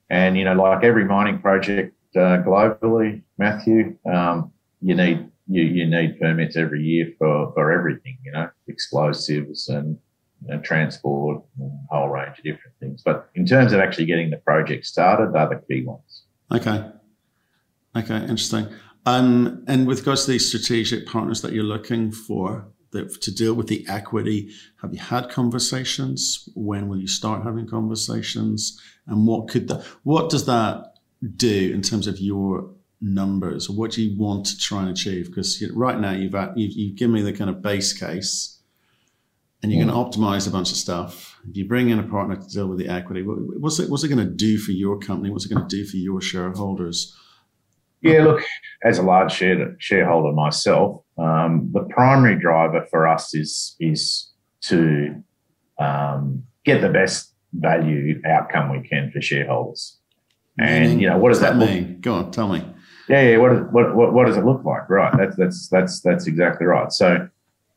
[0.10, 5.86] and you know like every mining project uh, globally matthew um, you need you, you
[5.86, 9.98] need permits every year for for everything you know explosives and
[10.46, 13.02] you know, transport and a whole range of different things.
[13.04, 16.24] But in terms of actually getting the project started they're the key ones.
[16.54, 16.86] Okay.
[17.96, 18.68] Okay interesting
[19.08, 23.68] um, and with regards to these strategic partners that you're looking for, to deal with
[23.68, 24.52] the equity?
[24.82, 26.50] Have you had conversations?
[26.56, 28.82] When will you start having conversations?
[29.08, 29.84] And what could that?
[30.04, 30.96] What does that
[31.36, 32.70] do in terms of your
[33.02, 33.70] numbers?
[33.70, 35.28] What do you want to try and achieve?
[35.28, 38.60] Because right now you've, you've you've given me the kind of base case,
[39.62, 39.90] and you're mm.
[39.90, 41.40] going to optimize a bunch of stuff.
[41.50, 44.10] If you bring in a partner to deal with the equity, what's it what's it
[44.10, 45.30] going to do for your company?
[45.30, 47.16] What's it going to do for your shareholders?
[48.02, 48.44] Yeah, look,
[48.84, 54.32] as a large share, shareholder myself, um, the primary driver for us is is
[54.62, 55.24] to
[55.80, 59.98] um, get the best value outcome we can for shareholders.
[60.60, 61.88] And Meaning, you know, what does that, that mean?
[61.94, 62.02] Look?
[62.02, 62.64] Go on, tell me.
[63.10, 63.38] Yeah, yeah.
[63.38, 64.90] What, what, what, what does it look like?
[64.90, 65.14] Right.
[65.18, 66.92] That's that's that's that's exactly right.
[66.92, 67.30] So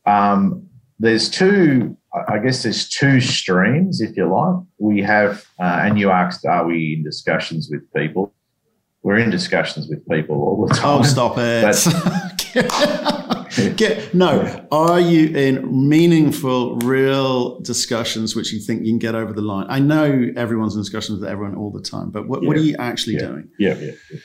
[0.05, 0.67] um,
[0.99, 1.97] there's two.
[2.27, 4.65] I guess there's two streams, if you like.
[4.79, 8.33] We have, uh, and you asked, are we in discussions with people?
[9.03, 10.99] We're in discussions with people all the time.
[10.99, 11.75] Oh, stop it!
[13.77, 19.33] get, no, are you in meaningful, real discussions which you think you can get over
[19.33, 19.65] the line?
[19.69, 22.47] I know everyone's in discussions with everyone all the time, but what, yeah.
[22.47, 23.25] what are you actually yeah.
[23.25, 23.49] doing?
[23.57, 24.19] Yeah, yeah, yeah.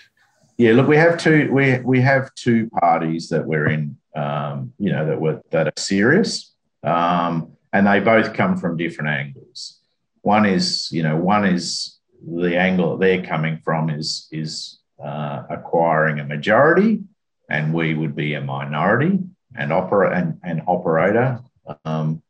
[0.58, 1.50] Yeah, look, we have two.
[1.52, 3.96] We we have two parties that we're in.
[4.14, 9.10] Um, you know that were that are serious, um, and they both come from different
[9.10, 9.80] angles.
[10.22, 11.95] One is, you know, one is
[12.26, 17.00] the angle that they're coming from is is uh, acquiring a majority,
[17.48, 19.18] and we would be a minority
[19.56, 21.40] and opera and, and operator.
[21.84, 22.22] Um,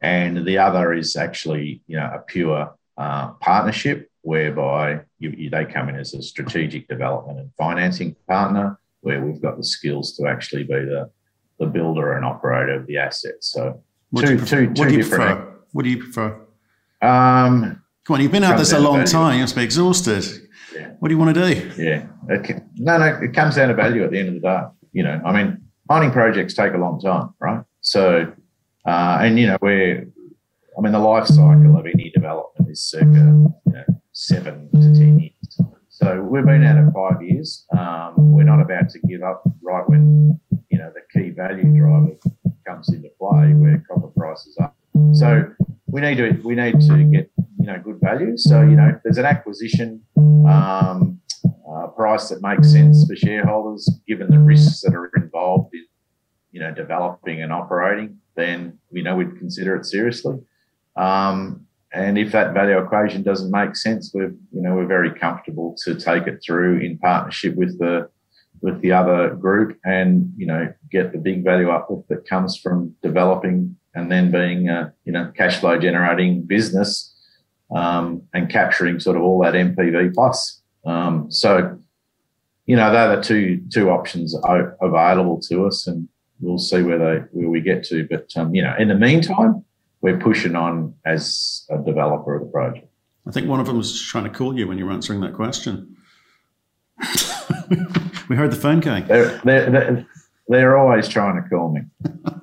[0.00, 5.64] and the other is actually, you know, a pure uh, partnership whereby you, you, they
[5.64, 10.26] come in as a strategic development and financing partner, where we've got the skills to
[10.26, 11.10] actually be the,
[11.58, 13.48] the builder and operator of the assets.
[13.52, 15.40] So what two, two, two different.
[15.40, 15.56] Prefer?
[15.72, 16.40] What do you prefer?
[17.02, 19.34] Um, Come on, you've been at this a long time.
[19.34, 20.24] You must be exhausted.
[20.74, 20.92] Yeah.
[20.98, 21.82] What do you want to do?
[21.82, 22.06] Yeah,
[22.76, 24.60] no, no, it comes down to value at the end of the day.
[24.92, 27.62] You know, I mean, mining projects take a long time, right?
[27.80, 28.32] So,
[28.86, 30.06] uh, and you know, we're,
[30.78, 35.20] I mean, the life cycle of any development is circa you know, seven to ten
[35.20, 35.60] years.
[35.88, 37.66] So we've been at it five years.
[37.76, 40.40] Um, we're not about to give up right when
[40.70, 42.16] you know the key value driver
[42.66, 44.72] comes into play, where copper prices are.
[45.12, 45.52] So
[45.86, 47.29] we need to we need to get
[47.60, 48.36] you know good value.
[48.36, 50.02] So you know, there's an acquisition.
[50.16, 51.20] Um,
[51.70, 55.86] uh, price that makes sense for shareholders, given the risks that are involved in,
[56.50, 60.36] you know, developing and operating, then we know we'd consider it seriously.
[60.96, 65.76] Um, and if that value equation doesn't make sense, we're you know we're very comfortable
[65.84, 68.08] to take it through in partnership with the
[68.62, 72.94] with the other group, and you know get the big value uplift that comes from
[73.02, 77.09] developing and then being a you know cash flow generating business
[77.74, 80.60] um, and capturing sort of all that NPV plus.
[80.84, 81.78] Um, so,
[82.66, 84.34] you know, they're the two two options
[84.80, 86.08] available to us, and
[86.40, 88.06] we'll see where they where we get to.
[88.08, 89.64] But um, you know, in the meantime,
[90.00, 92.86] we're pushing on as a developer of the project.
[93.26, 95.34] I think one of them was trying to call you when you were answering that
[95.34, 95.96] question.
[98.28, 99.06] we heard the phone going.
[99.06, 100.06] They're, they're, they're,
[100.48, 101.82] they're always trying to call me.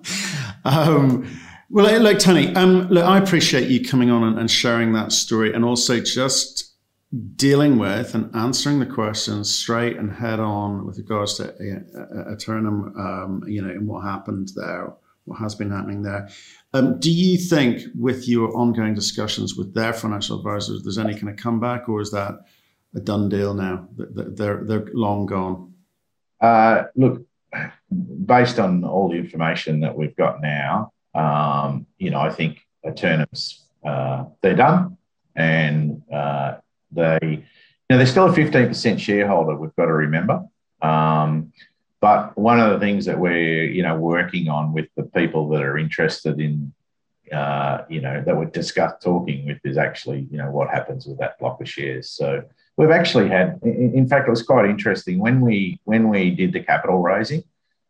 [0.65, 1.28] um,
[1.70, 5.65] well, look, Tony, um, look, I appreciate you coming on and, sharing that story, and
[5.65, 6.76] also just
[7.36, 11.53] dealing with and answering the questions straight and head on with regards to
[12.30, 14.93] Eternum, um, you know, and what happened there,
[15.26, 16.30] what has been happening there.
[16.74, 21.30] Um, do you think, with your ongoing discussions with their financial advisors, there's any kind
[21.30, 22.39] of comeback, or is that
[22.95, 23.88] a done deal now?
[23.97, 25.74] They're they're long gone.
[26.39, 27.26] Uh, look,
[28.26, 33.65] based on all the information that we've got now, um, you know, I think Eternum's
[33.86, 34.97] uh, they're done,
[35.36, 36.57] and uh,
[36.91, 40.45] they, you know, they're still a 15% shareholder, we've got to remember.
[40.82, 41.53] Um,
[41.99, 45.63] but one of the things that we're, you know, working on with the people that
[45.63, 46.74] are interested in,
[47.32, 51.18] uh, you know, that we're discuss talking with is actually, you know, what happens with
[51.18, 52.09] that block of shares.
[52.11, 52.43] So
[52.78, 56.61] we've actually had, in fact, it was quite interesting when we when we did the
[56.61, 57.43] capital raising,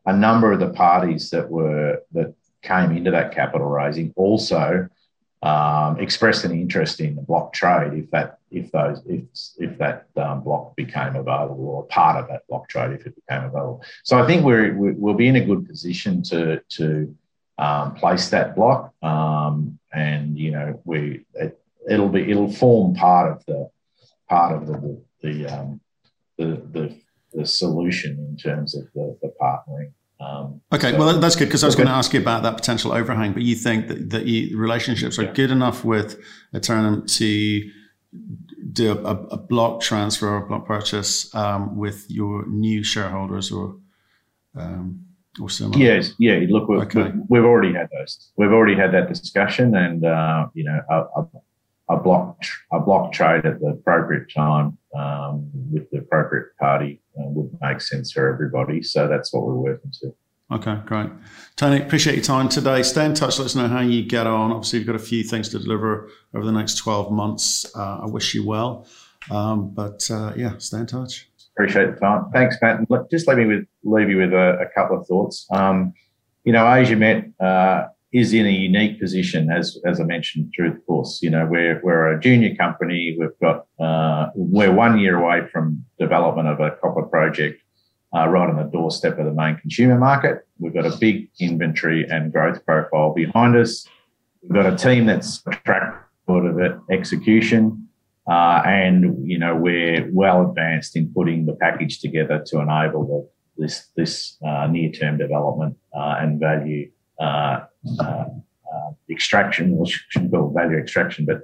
[0.06, 2.34] a number of the parties that were that
[2.68, 4.90] came into that capital raising also
[5.44, 9.24] um, expressed an interest in the block trade if that if those if
[9.58, 13.44] if that um, block became available or part of that block trade if it became
[13.44, 13.84] available.
[14.04, 17.16] So I think we're we'll be in a good position to to
[17.60, 23.32] um, place that block, um, and you know we it, will be it'll form part
[23.32, 23.70] of the
[24.28, 25.82] part of the the um,
[26.38, 26.96] the, the,
[27.34, 29.92] the solution in terms of the, the partnering.
[30.20, 32.56] Um, okay, so, well that's good because I was going to ask you about that
[32.56, 33.34] potential overhang.
[33.34, 35.34] But you think that, that you, relationships are yeah.
[35.34, 36.20] good enough with
[36.54, 37.72] Eternum to
[38.72, 43.78] do a, a, block transfer or block purchase um, with your new shareholders, or
[44.56, 45.06] um,
[45.42, 45.78] or similar?
[45.78, 46.40] Yes, yeah.
[46.50, 47.12] Look, we've, okay.
[47.30, 48.32] we've, already had those.
[48.38, 52.42] We've already had that discussion, and uh, you know, a, a, a, block
[52.72, 57.82] a block trade at the appropriate time um, with the appropriate party uh, would make
[57.82, 58.82] sense for everybody.
[58.82, 60.14] So that's what we're working to.
[60.50, 61.10] Okay, great.
[61.58, 62.82] Tony, appreciate your time today.
[62.82, 63.38] Stay in touch.
[63.38, 64.52] Let us know how you get on.
[64.52, 67.70] Obviously, you've got a few things to deliver over the next 12 months.
[67.76, 68.88] Uh, I wish you well.
[69.30, 71.30] Um, but uh, yeah, stay in touch.
[71.58, 72.30] Appreciate the time.
[72.32, 72.78] Thanks, Matt.
[72.78, 75.48] And just let me with, leave you with a, a couple of thoughts.
[75.52, 75.94] Um,
[76.46, 77.88] you know, Asia uh,
[78.18, 81.20] is in a unique position, as as I mentioned through the course.
[81.22, 83.16] You know, we're we're a junior company.
[83.20, 87.62] We've got uh, we're one year away from development of a copper project
[88.16, 90.48] uh, right on the doorstep of the main consumer market.
[90.58, 93.88] We've got a big inventory and growth profile behind us.
[94.42, 95.84] We've got a team that's a track
[96.28, 97.88] record of execution,
[98.28, 103.20] uh, and you know we're well advanced in putting the package together to enable the,
[103.64, 106.90] this this uh, near term development uh, and value.
[107.20, 107.66] Uh,
[108.00, 108.26] uh,
[109.10, 111.42] extraction, or shouldn't call it value extraction, but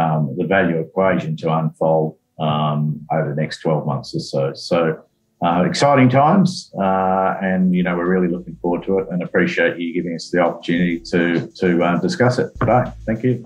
[0.00, 4.52] um, the value equation to unfold um, over the next 12 months or so.
[4.54, 5.02] So,
[5.44, 9.78] uh, exciting times, uh, and you know we're really looking forward to it, and appreciate
[9.78, 12.84] you giving us the opportunity to to uh, discuss it today.
[13.06, 13.44] Thank you.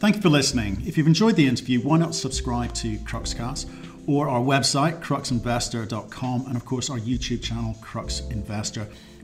[0.00, 0.82] Thank you for listening.
[0.84, 3.70] If you've enjoyed the interview, why not subscribe to Cruxcast
[4.08, 8.88] or our website cruxinvestor.com, and of course our YouTube channel Crux Investor.